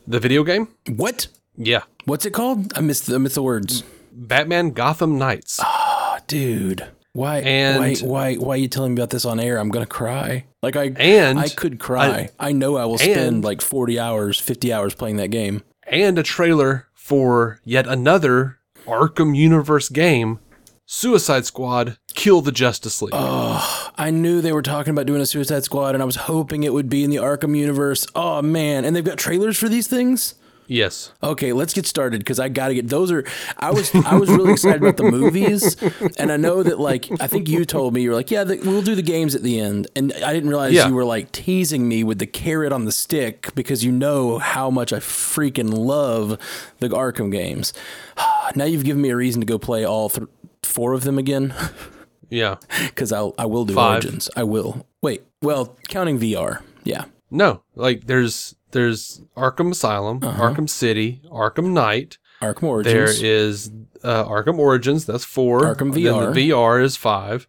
the 0.08 0.20
video 0.20 0.44
game. 0.44 0.68
what? 0.88 1.28
Yeah, 1.56 1.84
What's 2.06 2.26
it 2.26 2.32
called? 2.32 2.76
I 2.76 2.82
missed 2.82 3.06
the, 3.08 3.16
I 3.16 3.18
missed 3.20 3.36
the 3.36 3.44
words. 3.44 3.84
Batman 4.12 4.72
Gotham 4.72 5.18
Knights. 5.20 5.60
Oh, 5.64 6.18
dude. 6.28 6.88
Why? 7.14 7.40
And- 7.40 7.80
why? 7.80 7.96
Why? 7.96 8.36
Why 8.36 8.54
are 8.56 8.58
you 8.58 8.68
telling 8.68 8.94
me 8.96 9.00
about 9.02 9.12
this 9.12 9.24
on 9.26 9.40
air? 9.40 9.58
I'm 9.58 9.70
gonna 9.70 9.86
cry. 9.86 10.46
Like 10.62 10.76
I 10.76 10.92
And 10.98 11.40
I 11.40 11.48
could 11.50 11.80
cry. 11.80 12.30
I, 12.40 12.52
know 12.52 12.76
I 12.78 12.86
will 12.86 12.98
spend 12.98 13.44
like 13.44 13.62
40 13.62 14.00
hours, 14.00 14.40
50 14.40 14.74
hours 14.74 14.96
playing 14.96 15.18
that 15.18 15.30
game. 15.30 15.64
and 15.86 16.18
a 16.18 16.24
trailer 16.24 16.88
for 16.94 17.60
yet 17.64 17.86
another 17.88 18.58
Arkham 18.88 19.36
Universe 19.36 19.90
game, 19.90 20.40
Suicide 20.86 21.46
Squad: 21.46 21.98
Kill 22.14 22.42
the 22.42 22.52
Justice 22.52 23.02
League. 23.02 23.14
Oh, 23.14 23.92
I 23.98 24.10
knew 24.10 24.42
they 24.42 24.52
were 24.52 24.62
talking 24.62 24.92
about 24.92 25.06
doing 25.06 25.22
a 25.22 25.26
Suicide 25.26 25.64
Squad, 25.64 25.94
and 25.94 26.02
I 26.02 26.06
was 26.06 26.16
hoping 26.16 26.64
it 26.64 26.74
would 26.74 26.90
be 26.90 27.04
in 27.04 27.10
the 27.10 27.18
Arkham 27.18 27.56
universe. 27.58 28.08
Oh 28.16 28.42
man! 28.42 28.86
And 28.86 28.96
they've 28.96 29.04
got 29.04 29.18
trailers 29.18 29.58
for 29.58 29.70
these 29.70 29.88
things. 29.88 30.36
Yes, 30.68 31.12
Okay, 31.22 31.54
let's 31.54 31.74
get 31.74 31.86
started 31.86 32.20
because 32.20 32.40
I 32.40 32.50
got 32.50 32.70
to 32.70 32.74
get 32.76 32.88
those. 32.90 33.12
Are 33.12 33.24
I 33.58 33.72
was 33.72 33.94
I 33.96 34.16
was 34.16 34.30
really 34.30 34.52
excited 34.54 34.82
about 34.82 34.98
the 34.98 35.04
movies, 35.04 35.76
and 36.18 36.32
I 36.32 36.38
know 36.38 36.64
that 36.64 36.80
like 36.80 37.10
I 37.22 37.28
think 37.28 37.48
you 37.50 37.66
told 37.66 37.94
me 37.94 38.02
you 38.02 38.10
were 38.10 38.16
like, 38.16 38.32
yeah, 38.32 38.44
the, 38.44 38.58
we'll 38.58 38.82
do 38.82 38.96
the 38.96 39.02
games 39.02 39.36
at 39.36 39.44
the 39.44 39.60
end, 39.60 39.88
and 39.96 40.14
I 40.24 40.34
didn't 40.34 40.50
realize 40.50 40.74
Yeah. 40.74 40.88
you 40.88 40.94
were 40.96 41.06
like 41.06 41.32
teasing 41.32 41.88
me 41.88 42.04
with 42.04 42.20
the 42.20 42.28
carrot 42.28 42.72
on 42.72 42.86
the 42.86 42.92
stick 42.92 43.54
because 43.56 43.84
you 43.84 43.92
know 43.92 44.38
how 44.40 44.70
much 44.70 44.92
I 44.94 44.98
freaking 45.00 45.74
love 45.74 46.38
the 46.80 46.90
Arkham 46.90 47.32
games. 47.32 47.74
now 48.56 48.66
you've 48.66 48.84
given 48.86 49.02
me 49.02 49.10
a 49.10 49.16
reason 49.16 49.42
to 49.42 49.46
go 49.46 49.58
play 49.60 49.86
all 49.86 50.10
th- 50.10 50.28
four 50.64 50.94
of 50.94 51.04
them 51.04 51.18
again 51.18 51.54
yeah. 52.30 52.56
because 52.88 53.12
I'll 53.12 53.34
I 53.38 53.46
will 53.46 53.66
do 53.66 53.74
Five. 53.74 54.04
Origins. 54.06 54.30
I 54.36 54.44
will. 54.44 54.86
Wait, 55.02 55.24
well, 55.42 55.76
counting 55.90 56.20
VR, 56.20 56.62
yeah. 56.84 57.06
No, 57.30 57.62
like 57.76 58.06
there's 58.06 58.56
there's 58.74 59.22
Arkham 59.38 59.72
Asylum, 59.72 60.20
Arkham 60.20 60.70
City, 60.70 61.22
Arkham 61.32 61.72
Knight. 61.72 62.18
Arkham 62.42 62.64
Origins. 62.64 63.22
There 63.22 63.26
is 63.26 63.72
uh, 64.04 64.26
Arkham 64.26 64.58
Origins. 64.60 65.06
That's 65.06 65.24
four. 65.24 65.62
Arkham 65.62 65.94
Then 65.94 66.04
VR. 66.04 66.34
the 66.34 66.50
VR 66.50 66.84
is 66.84 66.98
five. 66.98 67.48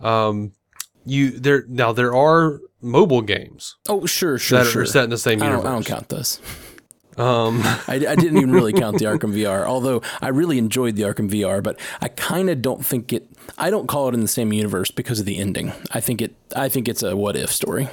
Um, 0.00 0.52
you 1.04 1.30
there 1.38 1.64
now? 1.68 1.92
There 1.92 2.14
are 2.14 2.60
mobile 2.80 3.22
games 3.22 3.76
oh, 3.88 4.06
sure, 4.06 4.38
sure, 4.38 4.58
that 4.64 4.70
sure. 4.70 4.82
are 4.82 4.86
set 4.86 5.04
in 5.04 5.10
the 5.10 5.18
same 5.18 5.42
I 5.42 5.46
universe. 5.46 5.64
don't, 5.64 5.72
I 5.72 5.74
don't 5.74 5.86
count 5.86 6.08
this. 6.08 6.40
Um, 7.18 7.60
I, 7.62 7.94
I 7.94 8.14
didn't 8.14 8.38
even 8.38 8.52
really 8.52 8.72
count 8.72 8.98
the 8.98 9.04
Arkham 9.06 9.34
VR, 9.34 9.64
although 9.64 10.00
I 10.22 10.28
really 10.28 10.56
enjoyed 10.56 10.96
the 10.96 11.02
Arkham 11.02 11.30
VR. 11.30 11.62
But 11.62 11.78
I 12.00 12.08
kind 12.08 12.48
of 12.48 12.62
don't 12.62 12.84
think 12.84 13.12
it. 13.12 13.28
I 13.58 13.70
don't 13.70 13.86
call 13.86 14.08
it 14.08 14.14
in 14.14 14.20
the 14.20 14.28
same 14.28 14.52
universe 14.52 14.90
because 14.90 15.20
of 15.20 15.26
the 15.26 15.38
ending. 15.38 15.72
I 15.90 16.00
think 16.00 16.22
it. 16.22 16.34
I 16.56 16.68
think 16.68 16.88
it's 16.88 17.02
a 17.02 17.16
what 17.16 17.36
if 17.36 17.52
story. 17.52 17.88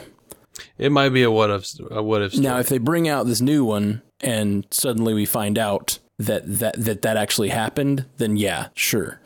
It 0.77 0.91
might 0.91 1.09
be 1.09 1.23
a 1.23 1.31
what 1.31 1.49
if. 1.49 1.67
A 1.91 2.01
what 2.01 2.21
if. 2.21 2.37
Now, 2.37 2.59
if 2.59 2.69
they 2.69 2.77
bring 2.77 3.07
out 3.07 3.25
this 3.25 3.41
new 3.41 3.63
one 3.65 4.01
and 4.21 4.65
suddenly 4.71 5.13
we 5.13 5.25
find 5.25 5.57
out 5.57 5.99
that 6.17 6.43
that 6.59 6.75
that 6.83 7.01
that 7.03 7.17
actually 7.17 7.49
happened, 7.49 8.05
then 8.17 8.37
yeah, 8.37 8.67
sure. 8.73 9.21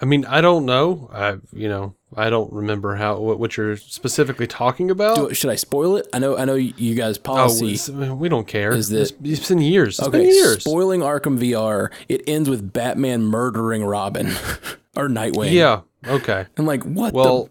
I 0.00 0.06
mean, 0.06 0.24
I 0.26 0.40
don't 0.40 0.66
know. 0.66 1.08
I 1.12 1.36
you 1.52 1.68
know 1.68 1.94
I 2.16 2.28
don't 2.28 2.52
remember 2.52 2.96
how 2.96 3.18
what, 3.18 3.38
what 3.38 3.56
you're 3.56 3.76
specifically 3.76 4.46
talking 4.46 4.90
about. 4.90 5.16
Do, 5.16 5.34
should 5.34 5.50
I 5.50 5.54
spoil 5.54 5.96
it? 5.96 6.06
I 6.12 6.18
know. 6.18 6.36
I 6.36 6.44
know 6.44 6.54
you 6.54 6.94
guys 6.94 7.16
oh, 7.18 7.22
policy. 7.22 7.74
it's- 7.74 7.88
we 7.88 8.28
don't 8.28 8.46
care. 8.46 8.72
is 8.72 8.88
that- 8.90 9.00
it's, 9.00 9.12
it's 9.22 9.48
been 9.48 9.60
years. 9.60 9.98
It's 9.98 10.08
Okay, 10.08 10.18
been 10.18 10.26
years. 10.28 10.60
spoiling 10.60 11.00
Arkham 11.00 11.38
VR. 11.38 11.90
It 12.08 12.22
ends 12.26 12.50
with 12.50 12.72
Batman 12.72 13.22
murdering 13.22 13.84
Robin 13.84 14.26
or 14.96 15.08
Nightwing. 15.08 15.52
yeah. 15.52 15.80
Okay. 16.06 16.44
I'm 16.58 16.66
like, 16.66 16.82
what? 16.82 17.14
Well, 17.14 17.48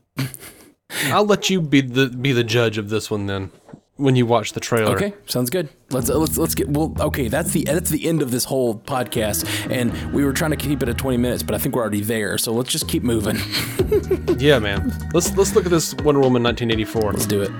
I'll 1.05 1.25
let 1.25 1.49
you 1.49 1.61
be 1.61 1.81
the 1.81 2.09
be 2.09 2.31
the 2.31 2.43
judge 2.43 2.77
of 2.77 2.89
this 2.89 3.09
one 3.09 3.27
then. 3.27 3.51
When 3.95 4.15
you 4.15 4.25
watch 4.25 4.53
the 4.53 4.59
trailer. 4.59 4.95
Okay, 4.95 5.13
sounds 5.27 5.51
good. 5.51 5.69
Let's 5.91 6.09
uh, 6.09 6.17
let's 6.17 6.35
let's 6.37 6.55
get. 6.55 6.67
Well, 6.67 6.95
okay, 6.99 7.27
that's 7.27 7.51
the 7.51 7.63
that's 7.63 7.91
the 7.91 8.07
end 8.07 8.23
of 8.23 8.31
this 8.31 8.45
whole 8.45 8.75
podcast, 8.75 9.45
and 9.71 9.93
we 10.11 10.25
were 10.25 10.33
trying 10.33 10.49
to 10.49 10.57
keep 10.57 10.81
it 10.81 10.89
at 10.89 10.97
20 10.97 11.17
minutes, 11.17 11.43
but 11.43 11.53
I 11.53 11.59
think 11.59 11.75
we're 11.75 11.81
already 11.81 12.01
there. 12.01 12.39
So 12.39 12.53
let's 12.53 12.71
just 12.71 12.87
keep 12.87 13.03
moving. 13.03 13.37
Yeah, 14.39 14.57
man. 14.59 14.91
Let's 15.13 15.35
let's 15.37 15.55
look 15.55 15.65
at 15.65 15.71
this 15.71 15.93
Wonder 15.95 16.19
Woman 16.19 16.41
1984. 16.43 17.13
Let's 17.13 17.25
do 17.27 17.43
it. 17.43 17.51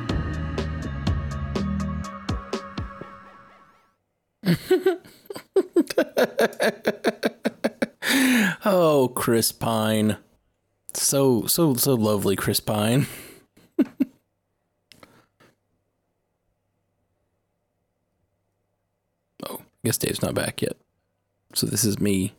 oh, 8.66 9.12
Chris 9.16 9.52
Pine. 9.52 10.18
So 10.96 11.46
so 11.48 11.74
so 11.76 11.94
lovely, 11.94 12.36
Chris 12.36 12.60
Pine. 12.60 13.08
oh, 13.86 13.88
I 19.50 19.58
guess 19.84 19.98
Dave's 19.98 20.22
not 20.22 20.36
back 20.36 20.62
yet. 20.62 20.78
So 21.54 21.68
this 21.68 21.84
is 21.84 22.00
me 22.00 22.34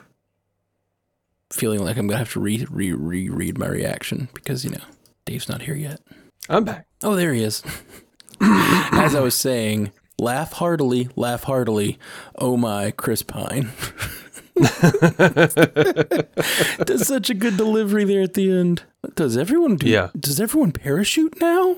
feeling 1.53 1.85
like 1.85 1.97
I'm 1.97 2.07
gonna 2.07 2.19
have 2.19 2.33
to 2.33 2.41
re 2.41 2.67
re 2.71 2.93
reread 2.93 3.59
my 3.59 3.69
reaction 3.69 4.29
because 4.35 4.65
you 4.65 4.71
know 4.71 4.85
Dave's 5.25 5.49
not 5.49 5.63
here 5.63 5.77
yet. 5.77 6.01
I'm 6.49 6.65
back. 6.65 6.87
Oh, 7.03 7.15
there 7.15 7.33
he 7.33 7.43
is. 7.43 7.63
As 8.41 9.15
I 9.15 9.21
was 9.21 9.35
saying, 9.37 9.93
laugh 10.19 10.53
heartily, 10.53 11.09
laugh 11.17 11.45
heartily. 11.45 11.99
Oh 12.37 12.57
my, 12.57 12.91
Chris 12.91 13.23
Pine. 13.23 13.73
Does 16.85 17.09
such 17.09 17.29
a 17.29 17.35
good 17.35 17.57
delivery 17.57 18.05
there 18.05 18.23
at 18.23 18.35
the 18.35 18.53
end. 18.53 18.85
Does 19.17 19.37
everyone 19.37 19.77
do? 19.77 19.89
Yeah. 19.89 20.11
Does 20.19 20.41
everyone 20.41 20.73
parachute 20.73 21.41
now? 21.41 21.77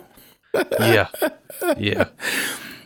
yeah, 0.80 1.08
yeah. 1.78 2.08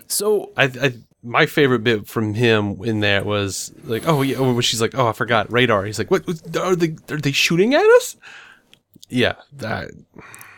So 0.07 0.53
I, 0.57 0.65
I 0.65 0.93
my 1.23 1.47
favorite 1.47 1.85
bit 1.85 2.07
from 2.07 2.35
him 2.35 2.83
in 2.85 3.01
that 3.01 3.27
was 3.27 3.73
like, 3.85 4.07
oh 4.07 4.23
yeah, 4.23 4.41
when 4.41 4.61
she's 4.61 4.81
like, 4.81 4.97
oh 4.97 5.09
I 5.09 5.13
forgot 5.13 5.51
radar. 5.53 5.85
He's 5.85 5.99
like, 5.99 6.11
what 6.11 6.25
are 6.57 6.77
they? 6.77 6.97
Are 7.13 7.21
they 7.21 7.33
shooting 7.33 7.75
at 7.75 7.85
us? 7.85 8.17
Yeah, 9.09 9.35
that. 9.55 9.91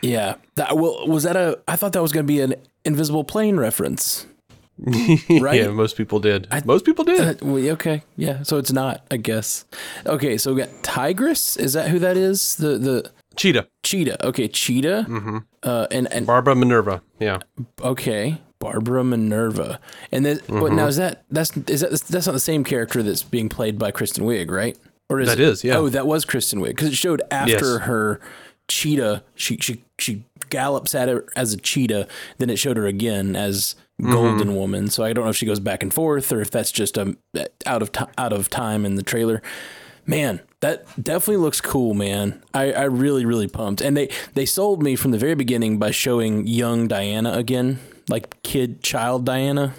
yeah, 0.01 0.35
that 0.55 0.77
well 0.77 1.07
was 1.07 1.23
that 1.23 1.35
a? 1.35 1.59
I 1.67 1.75
thought 1.75 1.93
that 1.93 2.01
was 2.01 2.11
going 2.11 2.25
to 2.25 2.31
be 2.31 2.39
an 2.39 2.55
invisible 2.85 3.23
plane 3.23 3.57
reference. 3.57 4.25
Right? 5.41 5.61
Yeah, 5.61 5.67
most 5.69 5.95
people 5.97 6.19
did. 6.19 6.47
most 6.65 6.85
people 6.85 7.03
did. 7.05 7.41
Uh, 7.43 7.45
well, 7.45 7.69
okay, 7.71 8.03
yeah. 8.17 8.43
So 8.43 8.57
it's 8.57 8.71
not, 8.71 9.05
I 9.11 9.17
guess. 9.17 9.65
Okay, 10.05 10.37
so 10.37 10.53
we 10.53 10.61
got 10.61 10.69
Tigress. 10.83 11.57
Is 11.57 11.73
that 11.73 11.89
who 11.89 11.99
that 11.99 12.17
is? 12.17 12.55
The 12.55 12.77
the 12.77 13.11
Cheetah, 13.35 13.67
cheetah. 13.83 14.27
Okay, 14.27 14.47
cheetah. 14.47 15.05
Mm-hmm. 15.09 15.37
Uh, 15.63 15.87
and 15.91 16.11
and 16.13 16.25
Barbara 16.27 16.55
Minerva. 16.55 17.01
Yeah, 17.19 17.39
okay, 17.81 18.41
Barbara 18.59 19.03
Minerva. 19.03 19.79
And 20.11 20.25
then, 20.25 20.37
but 20.47 20.55
Mm-hmm. 20.55 20.75
now 20.75 20.87
is 20.87 20.97
that 20.97 21.23
that's 21.29 21.55
is 21.67 21.81
that 21.81 21.91
that's 22.09 22.25
not 22.27 22.33
the 22.33 22.39
same 22.39 22.63
character 22.63 23.01
that's 23.03 23.23
being 23.23 23.49
played 23.49 23.77
by 23.79 23.91
Kristen 23.91 24.23
Wiig, 24.25 24.49
right? 24.51 24.77
Or 25.09 25.19
is 25.19 25.27
That 25.29 25.39
it- 25.39 25.47
is, 25.47 25.63
yeah. 25.63 25.77
Oh, 25.77 25.89
that 25.89 26.07
was 26.07 26.25
Kristen 26.25 26.59
Wiig 26.59 26.69
because 26.69 26.87
it 26.89 26.95
showed 26.95 27.21
after 27.29 27.51
Yes. 27.51 27.81
her 27.81 28.19
cheetah. 28.73 29.23
She 29.35 29.57
she 29.57 29.83
she 29.99 30.23
gallops 30.49 30.95
at 30.95 31.07
her 31.09 31.25
as 31.35 31.53
a 31.53 31.57
cheetah. 31.57 32.07
Then 32.37 32.49
it 32.49 32.57
showed 32.57 32.77
her 32.77 32.87
again 32.87 33.35
as 33.35 33.75
Mm-hmm. 34.01 34.11
Golden 34.11 34.55
Woman. 34.55 34.87
So 34.89 35.03
I 35.03 35.13
don't 35.13 35.23
know 35.23 35.29
if 35.29 35.35
she 35.37 35.45
goes 35.45 35.59
back 35.59 35.83
and 35.83 35.93
forth 35.93 36.31
or 36.33 36.41
if 36.41 36.49
that's 36.49 36.71
just 36.71 36.97
um 36.97 37.15
out 37.67 37.83
of 37.83 37.91
ti 37.91 38.05
out 38.17 38.33
of 38.33 38.49
time 38.49 38.87
in 38.87 38.95
the 38.95 39.03
trailer. 39.03 39.39
Man, 40.07 40.41
that 40.61 40.85
definitely 41.01 41.37
looks 41.37 41.61
cool, 41.61 41.93
man. 41.93 42.41
I, 42.55 42.73
I 42.73 42.83
really, 42.85 43.23
really 43.23 43.47
pumped. 43.47 43.81
And 43.81 43.95
they, 43.95 44.09
they 44.33 44.45
sold 44.45 44.81
me 44.81 44.95
from 44.95 45.11
the 45.11 45.17
very 45.19 45.35
beginning 45.35 45.77
by 45.77 45.91
showing 45.91 46.45
young 46.47 46.87
Diana 46.89 47.33
again, 47.33 47.79
like 48.09 48.41
kid, 48.41 48.81
child 48.83 49.25
Diana. 49.25 49.75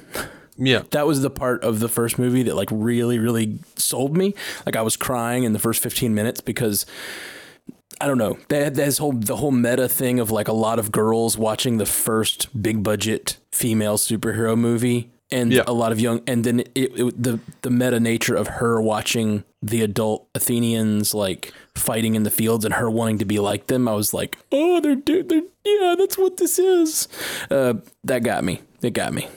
yeah. 0.57 0.85
That 0.93 1.07
was 1.07 1.21
the 1.21 1.29
part 1.29 1.63
of 1.65 1.81
the 1.81 1.89
first 1.89 2.19
movie 2.19 2.45
that 2.45 2.55
like 2.55 2.71
really, 2.73 3.19
really 3.19 3.59
sold 3.77 4.17
me. 4.17 4.33
Like 4.65 4.77
I 4.77 4.83
was 4.83 4.97
crying 4.97 5.43
in 5.45 5.53
the 5.53 5.59
first 5.59 5.83
15 5.83 6.15
minutes 6.15 6.41
because 6.41 6.87
I 8.01 8.07
don't 8.07 8.19
know. 8.19 8.39
They 8.49 8.63
had 8.63 8.75
this 8.75 8.99
whole 8.99 9.13
the 9.13 9.37
whole 9.37 9.51
meta 9.51 9.89
thing 9.89 10.21
of 10.21 10.31
like 10.31 10.49
a 10.49 10.53
lot 10.53 10.79
of 10.79 10.93
girls 10.93 11.39
watching 11.39 11.79
the 11.79 11.87
first 11.87 12.61
big 12.61 12.83
budget 12.83 13.39
female 13.53 13.97
superhero 13.97 14.57
movie, 14.59 15.11
and 15.31 15.53
a 15.67 15.73
lot 15.73 15.93
of 15.93 16.01
young, 16.01 16.23
and 16.27 16.45
then 16.45 16.61
it, 16.61 16.69
it, 16.75 17.23
the 17.23 17.41
the 17.63 17.71
meta 17.71 18.01
nature 18.01 18.35
of 18.35 18.47
her 18.49 18.81
watching 18.81 19.45
the 19.63 19.83
adult 19.83 20.29
Athenians 20.35 21.15
like 21.15 21.53
fighting 21.75 22.15
in 22.15 22.23
the 22.23 22.31
fields 22.31 22.65
and 22.65 22.75
her 22.75 22.91
wanting 22.91 23.19
to 23.19 23.25
be 23.25 23.39
like 23.39 23.67
them. 23.69 23.89
I 23.89 23.95
was 23.95 24.13
like, 24.13 24.37
oh, 24.53 24.81
they're 24.81 24.97
they're 24.97 25.43
yeah, 25.65 25.95
that's 25.99 26.19
what 26.19 26.37
this 26.37 26.59
is. 26.59 27.09
Uh, 27.51 27.75
that 28.05 28.23
got 28.23 28.45
me. 28.45 28.61
It 28.83 28.93
got 28.93 29.15
me. 29.15 29.29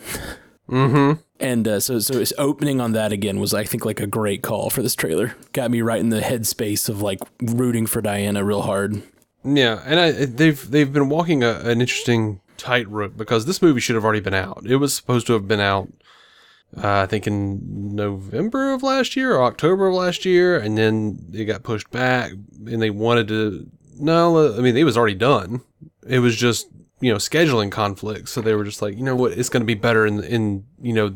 And 1.40 1.68
uh, 1.68 1.80
so, 1.80 2.00
so 2.00 2.24
opening 2.38 2.82
on 2.82 2.94
that 2.94 3.12
again 3.12 3.40
was, 3.40 3.54
I 3.54 3.64
think, 3.64 3.86
like 3.86 4.00
a 4.00 4.08
great 4.08 4.42
call 4.42 4.70
for 4.70 4.82
this 4.82 4.96
trailer. 4.96 5.36
Got 5.54 5.72
me 5.72 5.82
right 5.82 6.00
in 6.00 6.10
the 6.10 6.22
headspace 6.22 6.90
of 6.90 7.02
like 7.02 7.20
rooting 7.42 7.86
for 7.86 8.02
Diana 8.02 8.44
real 8.44 8.64
hard. 8.64 9.04
Yeah, 9.44 9.82
and 9.86 10.00
I, 10.00 10.12
they've 10.12 10.70
they've 10.70 10.92
been 10.92 11.10
walking 11.10 11.44
a, 11.44 11.60
an 11.60 11.80
interesting 11.80 12.42
tightrope 12.58 13.16
because 13.16 13.46
this 13.46 13.62
movie 13.62 13.80
should 13.80 13.96
have 13.96 14.04
already 14.04 14.20
been 14.20 14.34
out. 14.34 14.64
It 14.66 14.78
was 14.78 14.94
supposed 14.94 15.28
to 15.28 15.34
have 15.34 15.48
been 15.48 15.60
out, 15.60 15.90
uh, 16.76 17.02
I 17.02 17.06
think, 17.06 17.28
in 17.28 17.96
November 17.96 18.74
of 18.74 18.84
last 18.84 19.16
year 19.16 19.36
or 19.36 19.44
October 19.44 19.88
of 19.88 19.94
last 19.94 20.26
year, 20.26 20.58
and 20.58 20.78
then 20.78 21.20
it 21.34 21.46
got 21.46 21.64
pushed 21.64 21.90
back, 21.92 22.32
and 22.32 22.82
they 22.82 22.90
wanted 22.90 23.28
to. 23.30 23.70
No, 24.00 24.54
I 24.54 24.60
mean 24.60 24.76
it 24.76 24.84
was 24.84 24.98
already 24.98 25.16
done. 25.16 25.62
It 26.08 26.20
was 26.20 26.36
just 26.36 26.68
you 27.00 27.12
know 27.12 27.18
scheduling 27.18 27.72
conflicts, 27.72 28.32
so 28.32 28.42
they 28.42 28.56
were 28.56 28.64
just 28.64 28.82
like, 28.82 28.98
you 28.98 29.04
know 29.04 29.16
what, 29.16 29.34
it's 29.34 29.50
going 29.50 29.62
to 29.62 29.68
be 29.68 29.76
better 29.76 30.06
in 30.06 30.24
in 30.24 30.66
you 30.82 30.94
know 30.94 31.12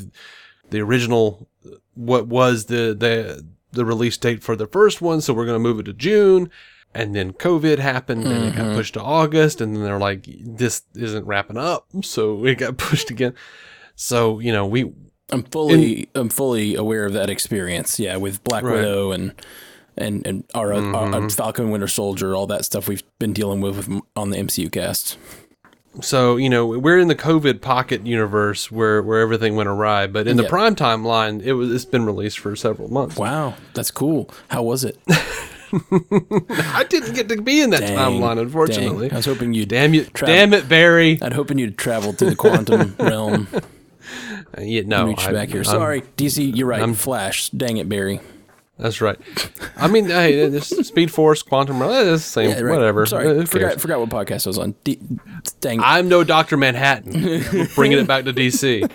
the 0.70 0.80
original 0.80 1.48
what 1.96 2.28
was 2.28 2.66
the 2.66 2.96
the 2.98 3.46
the 3.72 3.86
release 3.86 4.18
date 4.18 4.44
for 4.44 4.56
the 4.56 4.68
first 4.68 5.02
one, 5.02 5.22
so 5.22 5.34
we're 5.34 5.46
going 5.46 5.56
to 5.56 5.60
move 5.60 5.80
it 5.80 5.84
to 5.84 5.94
June. 5.94 6.50
And 6.94 7.16
then 7.16 7.32
COVID 7.32 7.80
happened 7.80 8.26
and 8.26 8.48
it 8.48 8.56
got 8.56 8.66
mm-hmm. 8.66 8.76
pushed 8.76 8.96
to 8.96 9.02
August. 9.02 9.62
And 9.62 9.74
then 9.74 9.84
they're 9.84 9.98
like, 9.98 10.28
this 10.42 10.82
isn't 10.94 11.26
wrapping 11.26 11.56
up. 11.56 11.88
So 12.02 12.46
it 12.46 12.56
got 12.56 12.78
pushed 12.78 13.10
again. 13.10 13.34
So, 13.96 14.40
you 14.40 14.52
know, 14.52 14.66
we, 14.66 14.92
I'm 15.30 15.44
fully, 15.44 16.10
I'm 16.16 16.28
fully 16.28 16.76
aware 16.76 17.06
of 17.06 17.14
that 17.14 17.30
experience. 17.30 17.98
Yeah, 17.98 18.18
with 18.18 18.44
Black 18.44 18.64
Right. 18.64 18.76
Widow 18.76 19.12
and 19.14 19.34
and 19.98 20.26
and 20.26 20.44
our, 20.54 20.74
our, 20.74 20.80
our 20.80 21.08
mm-hmm. 21.08 21.28
Falcon 21.30 21.70
Winter 21.70 21.88
Soldier, 21.88 22.36
all 22.36 22.48
that 22.48 22.66
stuff 22.66 22.88
we've 22.88 23.04
been 23.20 23.34
dealing 23.34 23.62
with 23.62 23.88
on 24.16 24.32
the 24.32 24.38
MCU 24.38 24.72
cast. 24.72 25.18
So, 26.00 26.38
you 26.38 26.50
know, 26.50 26.66
we're 26.68 27.00
in 27.00 27.10
the 27.10 27.16
COVID 27.16 27.60
pocket 27.62 28.06
universe 28.08 28.72
where, 28.72 29.02
where 29.02 29.20
everything 29.20 29.56
went 29.58 29.68
awry. 29.68 30.08
But 30.08 30.28
in 30.28 30.38
the 30.38 30.44
Yeah. 30.44 30.50
prime 30.50 30.76
timeline, 30.76 31.42
it 31.44 31.54
was, 31.54 31.72
it's 31.74 31.84
been 31.86 32.06
released 32.06 32.40
for 32.40 32.56
several 32.56 32.88
months. 32.92 33.18
Wow, 33.18 33.56
that's 33.74 33.92
cool. 33.92 34.30
How 34.50 34.64
was 34.64 34.84
it? 34.86 34.98
I 35.74 36.86
didn't 36.90 37.14
get 37.16 37.30
to 37.30 37.42
be 37.42 37.62
in 37.62 37.70
that 37.72 37.82
Dang, 37.82 37.98
timeline, 37.98 38.40
unfortunately. 38.40 39.08
dang. 39.08 39.14
I 39.16 39.18
was 39.20 39.26
hoping 39.26 39.54
you'd 39.54 39.70
Damn 39.70 39.94
you, 39.94 40.04
Tra- 40.06 40.28
damn 40.28 40.54
it, 40.54 40.68
Barry. 40.68 41.18
I'd 41.22 41.34
hoping 41.34 41.58
you'd 41.58 41.78
travel 41.78 42.12
through 42.14 42.32
the 42.32 42.36
quantum 42.36 42.96
realm, 43.00 43.48
Uh, 43.54 44.62
yeah, 44.62 44.82
no, 44.86 45.06
reach 45.08 45.26
I- 45.26 45.32
back 45.32 45.48
here. 45.50 45.58
I'm- 45.60 45.64
Sorry, 45.66 46.02
DC, 46.18 46.56
you're 46.56 46.68
right. 46.68 46.94
Flash, 46.96 47.50
dang 47.52 47.78
it, 47.78 47.88
Barry. 47.88 48.20
That's 48.78 49.00
right. 49.00 49.18
I 49.78 49.88
mean, 49.88 50.06
hey, 50.06 50.48
this 50.50 50.70
Speed 50.70 51.12
Force, 51.12 51.44
Quantum 51.44 51.80
Realm, 51.80 51.92
eh, 51.92 52.14
it's 52.14 52.24
the 52.24 52.30
same. 52.30 52.50
Yeah, 52.50 52.62
right. 52.62 52.78
Whatever. 52.78 53.06
Sorry, 53.06 53.26
who 53.26 53.46
forgot 53.46 53.70
cares? 53.72 53.82
forgot 53.82 54.00
what 54.00 54.10
podcast 54.10 54.48
I 54.48 54.50
was 54.50 54.58
on. 54.58 54.76
D- 54.84 55.00
dang, 55.60 55.80
I'm 55.82 56.10
no 56.10 56.24
Doctor 56.24 56.58
Manhattan. 56.58 57.14
I'm 57.54 57.68
bringing 57.76 58.00
it 58.00 58.08
back 58.08 58.26
to 58.26 58.34
DC. 58.34 58.90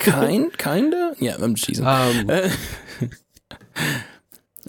kind, 0.00 0.56
kinda. 0.56 1.14
Yeah, 1.18 1.36
I'm 1.38 1.54
just 1.54 1.66
teasing. 1.68 1.86
Um, 1.86 2.30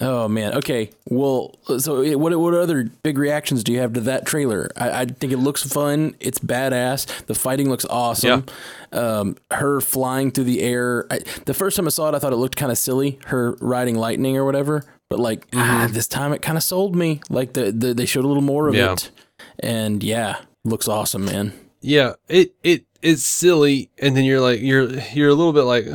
oh 0.02 0.28
man. 0.28 0.54
Okay. 0.56 0.90
Well, 1.06 1.56
so 1.80 2.18
what 2.18 2.38
what 2.40 2.54
other 2.54 2.84
big 3.04 3.18
reactions 3.18 3.64
do 3.64 3.72
you 3.74 3.80
have 3.80 3.94
to 3.94 4.02
that 4.02 4.26
trailer? 4.26 4.70
I, 4.76 5.02
I 5.02 5.06
think 5.06 5.34
it 5.34 5.38
looks 5.38 5.64
fun. 5.64 6.16
It's 6.20 6.40
badass. 6.40 7.26
The 7.26 7.36
fighting 7.36 7.70
looks 7.70 7.86
awesome. 7.90 8.46
Yeah. 8.94 9.00
Um, 9.00 9.38
her 9.52 9.82
flying 9.82 10.32
through 10.32 10.46
the 10.46 10.62
air. 10.62 11.06
I, 11.12 11.20
the 11.46 11.54
first 11.54 11.78
time 11.78 11.86
I 11.88 11.90
saw 11.90 12.10
it, 12.10 12.16
I 12.16 12.20
thought 12.20 12.34
it 12.34 12.38
looked 12.38 12.56
kind 12.56 12.72
of 12.72 12.78
silly. 12.78 13.20
Her 13.26 13.52
riding 13.62 13.96
lightning 13.96 14.38
or 14.38 14.46
whatever. 14.46 14.84
But 15.10 15.20
like 15.20 15.48
ah, 15.54 15.88
this 15.92 16.08
time, 16.08 16.34
it 16.34 16.42
kind 16.42 16.58
of 16.58 16.64
sold 16.64 16.96
me. 16.96 17.22
Like 17.30 17.54
the, 17.54 17.72
the 17.72 17.94
they 17.94 18.06
showed 18.06 18.26
a 18.26 18.28
little 18.28 18.44
more 18.44 18.68
of 18.68 18.76
Yeah. 18.76 18.94
it, 18.94 19.12
and 19.60 20.04
yeah, 20.04 20.38
looks 20.64 20.88
awesome, 20.88 21.26
man. 21.26 21.54
yeah, 21.82 22.14
it 22.28 22.54
it 22.64 22.86
it's 23.02 23.24
silly, 23.24 23.90
and 23.98 24.16
then 24.16 24.24
you're 24.26 24.42
like 24.42 24.62
you're 24.62 24.88
you're 25.14 25.30
a 25.30 25.34
little 25.34 25.54
bit 25.54 25.64
like, 25.64 25.86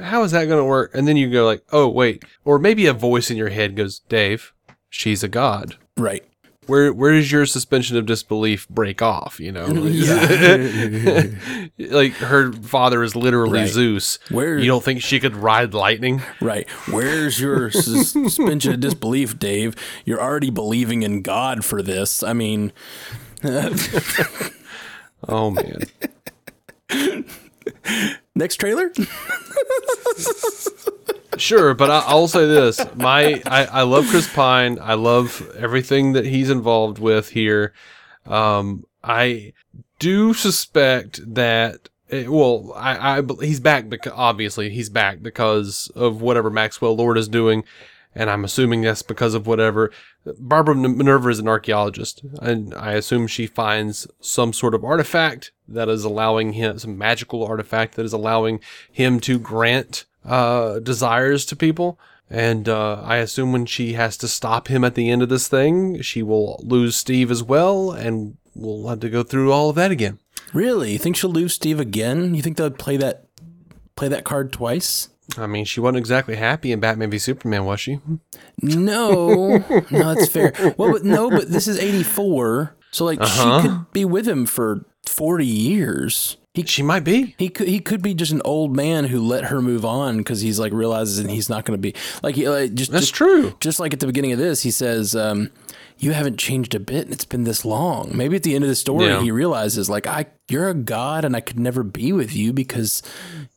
how 0.00 0.22
is 0.22 0.32
that 0.32 0.46
going 0.46 0.60
to 0.60 0.64
work? 0.64 0.90
And 0.94 1.06
then 1.08 1.16
you 1.16 1.30
go 1.30 1.44
like, 1.46 1.62
oh 1.72 1.88
wait, 1.88 2.24
or 2.44 2.58
maybe 2.58 2.86
a 2.86 2.92
voice 2.92 3.30
in 3.30 3.36
your 3.36 3.48
head 3.50 3.76
goes, 3.76 4.00
Dave, 4.00 4.52
she's 4.90 5.22
a 5.22 5.28
god. 5.28 5.76
Right. 5.96 6.24
Where 6.66 6.92
where 6.92 7.12
does 7.12 7.30
your 7.30 7.46
suspension 7.46 7.96
of 7.96 8.06
disbelief 8.06 8.68
break 8.68 9.00
off? 9.00 9.38
You 9.38 9.52
know, 9.52 9.66
like 11.78 12.12
her 12.14 12.52
father 12.52 13.04
is 13.04 13.14
literally 13.14 13.60
Right. 13.60 13.68
Zeus. 13.68 14.18
Where- 14.30 14.58
you 14.58 14.66
don't 14.66 14.82
think 14.82 15.00
she 15.00 15.20
could 15.20 15.36
ride 15.36 15.74
lightning? 15.74 16.22
Right. 16.40 16.68
Where's 16.90 17.40
your 17.40 17.70
suspension 17.70 18.72
of 18.72 18.80
disbelief, 18.80 19.38
Dave? 19.38 19.76
You're 20.04 20.20
already 20.20 20.50
believing 20.50 21.04
in 21.04 21.22
God 21.22 21.64
for 21.64 21.82
this. 21.82 22.24
I 22.24 22.32
mean, 22.32 22.72
Oh 25.28 25.50
man. 25.50 27.24
Next 28.36 28.56
trailer? 28.56 28.92
Sure, 31.38 31.74
but 31.74 31.90
I, 31.90 31.98
I'll 32.06 32.28
say 32.28 32.46
this: 32.46 32.80
my 32.94 33.42
I, 33.44 33.64
I 33.66 33.82
love 33.82 34.06
Chris 34.08 34.32
Pine. 34.32 34.78
I 34.80 34.94
love 34.94 35.46
everything 35.58 36.12
that 36.14 36.24
he's 36.24 36.48
involved 36.48 36.98
with 36.98 37.28
here. 37.30 37.74
Um, 38.24 38.84
I 39.04 39.52
do 39.98 40.32
suspect 40.32 41.20
that. 41.34 41.90
eh, 42.10 42.26
Well, 42.26 42.72
I, 42.74 43.18
I 43.18 43.22
he's 43.42 43.60
back 43.60 43.90
because 43.90 44.14
obviously 44.16 44.70
he's 44.70 44.88
back 44.88 45.20
because 45.20 45.90
of 45.94 46.22
whatever 46.22 46.48
Maxwell 46.48 46.96
Lord 46.96 47.18
is 47.18 47.28
doing, 47.28 47.64
and 48.16 48.30
I'm 48.30 48.44
assuming 48.44 48.80
that's 48.80 49.02
because 49.02 49.34
of 49.34 49.46
whatever. 49.46 49.92
Barbara 50.38 50.74
Minerva 50.74 51.28
is 51.28 51.38
an 51.38 51.46
archaeologist, 51.46 52.22
and 52.40 52.74
I 52.74 52.92
assume 52.92 53.26
she 53.26 53.46
finds 53.46 54.08
some 54.20 54.54
sort 54.54 54.74
of 54.74 54.84
artifact 54.84 55.52
that 55.68 55.88
is 55.90 56.02
allowing 56.02 56.54
him 56.54 56.78
some 56.78 56.96
magical 56.96 57.44
artifact 57.44 57.94
that 57.94 58.06
is 58.06 58.14
allowing 58.14 58.60
him 58.90 59.20
to 59.20 59.38
grant 59.38 60.06
uh, 60.24 60.78
desires 60.78 61.44
to 61.46 61.56
people. 61.56 62.00
And 62.28 62.68
uh, 62.68 63.02
I 63.02 63.18
assume 63.18 63.52
when 63.52 63.66
she 63.66 63.92
has 63.92 64.16
to 64.16 64.26
stop 64.26 64.66
him 64.66 64.82
at 64.82 64.96
the 64.96 65.10
end 65.10 65.22
of 65.22 65.28
this 65.28 65.46
thing, 65.46 66.00
she 66.00 66.22
will 66.22 66.58
lose 66.64 66.96
Steve 66.96 67.30
as 67.30 67.42
well, 67.42 67.92
and 67.92 68.36
we'll 68.54 68.88
have 68.88 69.00
to 69.00 69.10
go 69.10 69.22
through 69.22 69.52
all 69.52 69.68
of 69.68 69.76
that 69.76 69.92
again. 69.92 70.18
Really? 70.52 70.92
You 70.92 70.98
think 70.98 71.16
she'll 71.16 71.30
lose 71.30 71.54
Steve 71.54 71.78
again? 71.78 72.34
You 72.34 72.42
think 72.42 72.56
they'll 72.56 72.70
play 72.70 72.96
that 72.96 73.26
play 73.94 74.08
that 74.08 74.24
card 74.24 74.52
twice? 74.52 75.10
I 75.36 75.46
mean, 75.46 75.64
she 75.64 75.80
wasn't 75.80 75.98
exactly 75.98 76.36
happy 76.36 76.72
in 76.72 76.80
Batman 76.80 77.10
v 77.10 77.18
Superman, 77.18 77.64
was 77.64 77.80
she? 77.80 78.00
No, 78.62 79.58
no, 79.90 80.14
that's 80.14 80.28
fair. 80.28 80.52
Well, 80.78 80.92
but 80.92 81.04
no, 81.04 81.30
but 81.30 81.50
this 81.50 81.68
is 81.68 81.78
84. 81.78 82.74
So, 82.90 83.04
like, 83.04 83.20
Uh-huh. 83.20 83.62
she 83.62 83.68
could 83.68 83.92
be 83.92 84.04
with 84.04 84.26
him 84.26 84.46
for 84.46 84.84
40 85.04 85.44
years. 85.46 86.36
He, 86.54 86.62
She 86.64 86.82
might 86.82 87.04
be. 87.04 87.34
he 87.38 87.50
could 87.50 87.68
he 87.68 87.80
could 87.80 88.00
be 88.00 88.14
just 88.14 88.32
an 88.32 88.40
old 88.46 88.74
man 88.74 89.04
who 89.04 89.20
let 89.20 89.44
her 89.46 89.60
move 89.60 89.84
on 89.84 90.16
because 90.16 90.40
he's 90.40 90.58
like 90.58 90.72
realizes 90.72 91.18
and 91.18 91.30
he's 91.30 91.50
not 91.50 91.66
going 91.66 91.76
to 91.76 91.82
be 91.82 91.94
like, 92.22 92.34
he, 92.34 92.48
like 92.48 92.72
just 92.72 92.90
That's 92.92 93.04
just, 93.04 93.14
true. 93.14 93.54
Just 93.60 93.78
like 93.78 93.92
at 93.92 94.00
the 94.00 94.06
beginning 94.06 94.32
of 94.32 94.38
this, 94.38 94.62
he 94.62 94.70
says, 94.70 95.14
um, 95.14 95.50
"You 95.98 96.12
haven't 96.12 96.38
changed 96.38 96.74
a 96.74 96.80
bit, 96.80 97.04
and 97.06 97.12
it's 97.12 97.24
been 97.24 97.44
this 97.44 97.64
long." 97.64 98.10
Maybe 98.14 98.36
at 98.36 98.42
the 98.42 98.54
end 98.54 98.64
of 98.64 98.68
the 98.68 98.76
story, 98.76 99.06
Yeah. 99.06 99.22
he 99.22 99.30
realizes 99.30 99.88
like, 99.90 100.06
"I 100.06 100.26
you're 100.48 100.68
a 100.68 100.74
god, 100.74 101.24
and 101.24 101.34
I 101.34 101.40
could 101.40 101.58
never 101.58 101.82
be 101.82 102.12
with 102.12 102.34
you 102.34 102.52
because 102.52 103.02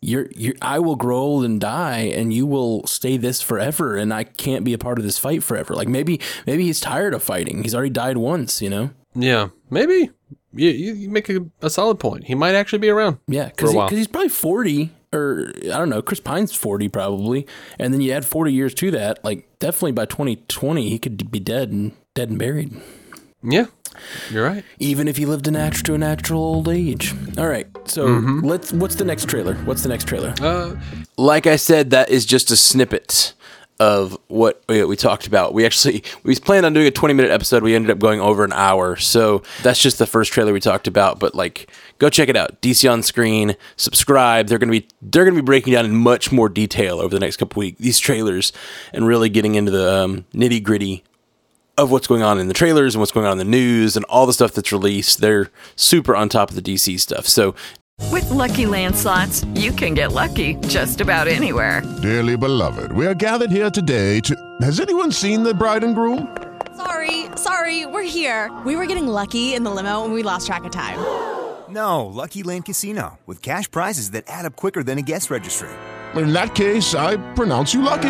you're 0.01 0.29
you 0.35 0.53
I 0.61 0.79
will 0.79 0.95
grow 0.95 1.17
old 1.17 1.45
and 1.45 1.59
die, 1.59 2.11
and 2.13 2.33
you 2.33 2.45
will 2.45 2.85
stay 2.87 3.17
this 3.17 3.41
forever, 3.41 3.95
and 3.95 4.13
I 4.13 4.23
can't 4.23 4.63
be 4.63 4.73
a 4.73 4.77
part 4.77 4.97
of 4.97 5.03
this 5.03 5.17
fight 5.19 5.43
forever." 5.43 5.75
Like 5.75 5.87
maybe 5.87 6.19
maybe 6.47 6.63
he's 6.63 6.79
tired 6.79 7.13
of 7.13 7.21
fighting. 7.23 7.63
He's 7.63 7.75
already 7.75 7.89
died 7.91 8.17
once, 8.17 8.61
you 8.61 8.69
know. 8.69 8.91
Yeah, 9.15 9.49
maybe. 9.69 10.11
You, 10.51 10.69
you, 10.69 11.09
make 11.11 11.29
a, 11.29 11.45
a 11.61 11.69
solid 11.69 11.99
point. 11.99 12.23
He 12.23 12.33
might 12.33 12.55
actually 12.55 12.79
be 12.79 12.89
around. 12.89 13.19
Yeah, 13.27 13.49
because 13.49 13.71
a 13.71 13.77
while. 13.77 13.89
he's 13.89 14.07
probably 14.07 14.29
forty, 14.29 14.89
or 15.13 15.51
I 15.65 15.77
don't 15.77 15.89
know. 15.89 16.01
Chris 16.01 16.19
Pine's 16.19 16.55
forty 16.55 16.89
probably, 16.89 17.45
and 17.77 17.93
then 17.93 18.01
you 18.01 18.11
add 18.11 18.25
forty 18.25 18.51
years 18.51 18.73
to 18.75 18.89
that. 18.91 19.23
Like 19.23 19.47
definitely 19.59 19.91
by 19.91 20.05
twenty 20.05 20.37
twenty, 20.47 20.89
he 20.89 20.97
could 20.97 21.29
be 21.29 21.39
dead 21.39 21.69
and 21.71 21.91
dead 22.19 22.29
and 22.29 22.37
buried. 22.37 22.73
Yeah, 23.41 23.67
you're 24.29 24.43
right. 24.43 24.65
Even 24.79 25.07
if 25.07 25.15
he 25.15 25.25
lived 25.25 25.47
a 25.47 25.51
natural 25.51 25.83
to 25.85 25.93
a 25.93 25.97
natural 25.97 26.41
old 26.41 26.67
age. 26.67 27.15
All 27.37 27.47
right, 27.47 27.65
so 27.85 28.07
let's. 28.43 28.73
What's 28.73 28.95
the 28.95 29.05
next 29.05 29.29
trailer? 29.29 29.55
What's 29.63 29.83
the 29.83 29.89
next 29.89 30.05
trailer? 30.05 30.33
Uh, 30.41 30.75
like 31.15 31.47
I 31.47 31.55
said, 31.55 31.91
that 31.91 32.09
is 32.09 32.25
just 32.25 32.51
a 32.51 32.57
snippet 32.57 33.33
of 33.79 34.17
what 34.27 34.61
we, 34.67 34.83
we 34.83 34.97
talked 34.97 35.27
about. 35.27 35.53
We 35.53 35.65
actually 35.65 36.03
we 36.23 36.35
planned 36.35 36.65
on 36.65 36.73
doing 36.73 36.87
a 36.87 36.91
20 36.91 37.13
minute 37.13 37.31
episode. 37.31 37.63
We 37.63 37.73
ended 37.73 37.89
up 37.89 37.99
going 37.99 38.19
over 38.19 38.43
an 38.43 38.51
hour. 38.51 38.97
So 38.97 39.43
that's 39.63 39.81
just 39.81 39.97
the 39.97 40.05
first 40.05 40.33
trailer 40.33 40.51
we 40.51 40.59
talked 40.59 40.87
about. 40.87 41.21
But 41.21 41.33
like, 41.35 41.71
go 41.99 42.09
check 42.09 42.27
it 42.27 42.35
out. 42.35 42.61
DC 42.61 42.91
on 42.91 43.01
screen. 43.01 43.55
Subscribe. 43.77 44.47
They're 44.47 44.59
gonna 44.59 44.73
be 44.73 44.89
they're 45.01 45.23
gonna 45.23 45.37
be 45.37 45.41
breaking 45.41 45.71
down 45.71 45.85
in 45.85 45.95
much 45.95 46.33
more 46.33 46.49
detail 46.49 46.99
over 46.99 47.15
the 47.15 47.21
next 47.21 47.37
couple 47.37 47.61
weeks 47.61 47.79
these 47.79 47.99
trailers 47.99 48.51
and 48.91 49.07
really 49.07 49.29
getting 49.29 49.55
into 49.55 49.71
the 49.71 50.03
um, 50.03 50.25
nitty 50.33 50.61
gritty 50.61 51.05
of 51.83 51.91
what's 51.91 52.07
going 52.07 52.23
on 52.23 52.39
in 52.39 52.47
the 52.47 52.53
trailers 52.53 52.93
and 52.95 52.99
what's 52.99 53.11
going 53.11 53.25
on 53.25 53.33
in 53.33 53.37
the 53.37 53.45
news 53.45 53.95
and 53.95 54.05
all 54.05 54.25
the 54.25 54.33
stuff 54.33 54.51
that's 54.53 54.71
released. 54.71 55.21
They're 55.21 55.49
super 55.75 56.15
on 56.15 56.29
top 56.29 56.49
of 56.51 56.55
the 56.55 56.61
DC 56.61 56.99
stuff. 56.99 57.25
So 57.27 57.55
With 58.11 58.29
Lucky 58.29 58.65
Land 58.65 58.95
slots, 58.95 59.43
you 59.55 59.71
can 59.71 59.93
get 59.93 60.11
lucky 60.11 60.55
just 60.67 61.01
about 61.01 61.27
anywhere. 61.27 61.81
Dearly 62.01 62.35
beloved, 62.37 62.91
we 62.91 63.05
are 63.07 63.13
gathered 63.13 63.51
here 63.51 63.69
today 63.69 64.19
to. 64.21 64.35
Has 64.61 64.79
anyone 64.79 65.11
seen 65.11 65.43
the 65.43 65.53
bride 65.53 65.83
and 65.83 65.95
groom? 65.95 66.35
Sorry, 66.75 67.25
sorry, 67.35 67.85
we're 67.85 68.03
here. 68.03 68.49
We 68.65 68.75
were 68.75 68.85
getting 68.85 69.07
lucky 69.07 69.53
in 69.53 69.63
the 69.63 69.71
limo 69.71 70.05
and 70.05 70.13
we 70.13 70.23
lost 70.23 70.47
track 70.47 70.63
of 70.63 70.71
time. 70.71 70.99
No, 71.69 72.05
Lucky 72.07 72.41
Land 72.43 72.65
Casino, 72.65 73.19
with 73.27 73.41
cash 73.41 73.69
prizes 73.69 74.11
that 74.11 74.23
add 74.27 74.45
up 74.45 74.55
quicker 74.55 74.81
than 74.81 74.97
a 74.97 75.01
guest 75.03 75.29
registry. 75.29 75.69
In 76.15 76.33
that 76.33 76.55
case, 76.55 76.95
I 76.95 77.17
pronounce 77.35 77.73
you 77.73 77.81
lucky. 77.83 78.09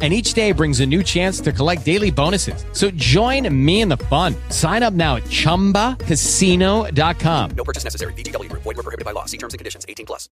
And 0.00 0.14
each 0.14 0.32
day 0.32 0.52
brings 0.52 0.80
a 0.80 0.86
new 0.86 1.02
chance 1.02 1.40
to 1.40 1.52
collect 1.52 1.84
daily 1.84 2.10
bonuses. 2.10 2.64
So 2.72 2.90
join 2.92 3.46
me 3.54 3.82
in 3.82 3.90
the 3.90 3.98
fun. 3.98 4.34
Sign 4.48 4.82
up 4.82 4.94
now 4.94 5.16
at 5.16 5.24
chumbacasino.com. 5.24 7.50
No 7.50 7.64
purchase 7.64 7.84
necessary. 7.84 8.14
VGW 8.14 8.48
Group. 8.48 8.62
Void 8.62 8.78
were 8.78 8.82
prohibited 8.82 9.04
by 9.04 9.12
law. 9.12 9.26
See 9.26 9.36
terms 9.36 9.52
and 9.52 9.58
conditions. 9.58 9.84
18 9.86 10.06
plus. 10.06 10.30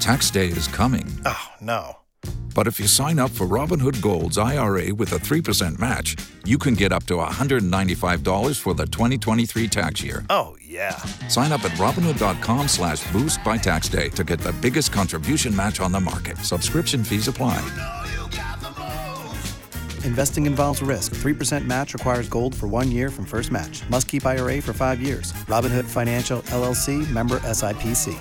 Tax 0.00 0.30
day 0.30 0.46
is 0.46 0.66
coming. 0.66 1.06
Oh, 1.26 1.48
no. 1.60 1.96
But 2.54 2.66
if 2.66 2.80
you 2.80 2.86
sign 2.86 3.18
up 3.18 3.30
for 3.30 3.46
Robinhood 3.46 4.00
Gold's 4.00 4.38
IRA 4.38 4.94
with 4.94 5.12
a 5.12 5.16
3% 5.16 5.78
match, 5.78 6.16
you 6.46 6.56
can 6.56 6.72
get 6.72 6.90
up 6.90 7.04
to 7.04 7.16
$195 7.16 8.58
for 8.58 8.72
the 8.72 8.86
2023 8.86 9.68
tax 9.68 10.02
year. 10.02 10.24
Oh, 10.30 10.56
yeah. 10.62 10.96
Sign 11.28 11.52
up 11.52 11.62
at 11.64 11.72
Robinhood.com 11.72 12.68
slash 12.68 13.12
boost 13.12 13.44
by 13.44 13.58
tax 13.58 13.90
day 13.90 14.08
to 14.10 14.24
get 14.24 14.40
the 14.40 14.54
biggest 14.54 14.90
contribution 14.90 15.54
match 15.54 15.80
on 15.80 15.92
the 15.92 16.00
market. 16.00 16.38
Subscription 16.38 17.04
fees 17.04 17.28
apply. 17.28 17.58
Oh, 17.60 18.55
Investing 20.06 20.46
involves 20.46 20.80
risk. 20.80 21.14
3% 21.16 21.66
match 21.66 21.92
requires 21.92 22.28
gold 22.28 22.54
for 22.54 22.68
one 22.68 22.90
year 22.92 23.10
from 23.10 23.26
first 23.26 23.50
match. 23.50 23.82
Must 23.90 24.06
keep 24.06 24.24
IRA 24.24 24.62
for 24.62 24.72
five 24.72 25.00
years. 25.00 25.32
Robinhood 25.48 25.84
Financial 25.84 26.42
LLC 26.42 27.10
member 27.10 27.40
SIPC. 27.40 28.16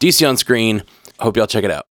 DC 0.00 0.28
on 0.28 0.36
screen. 0.36 0.82
Hope 1.18 1.36
y'all 1.36 1.46
check 1.46 1.64
it 1.64 1.70
out. 1.70 1.84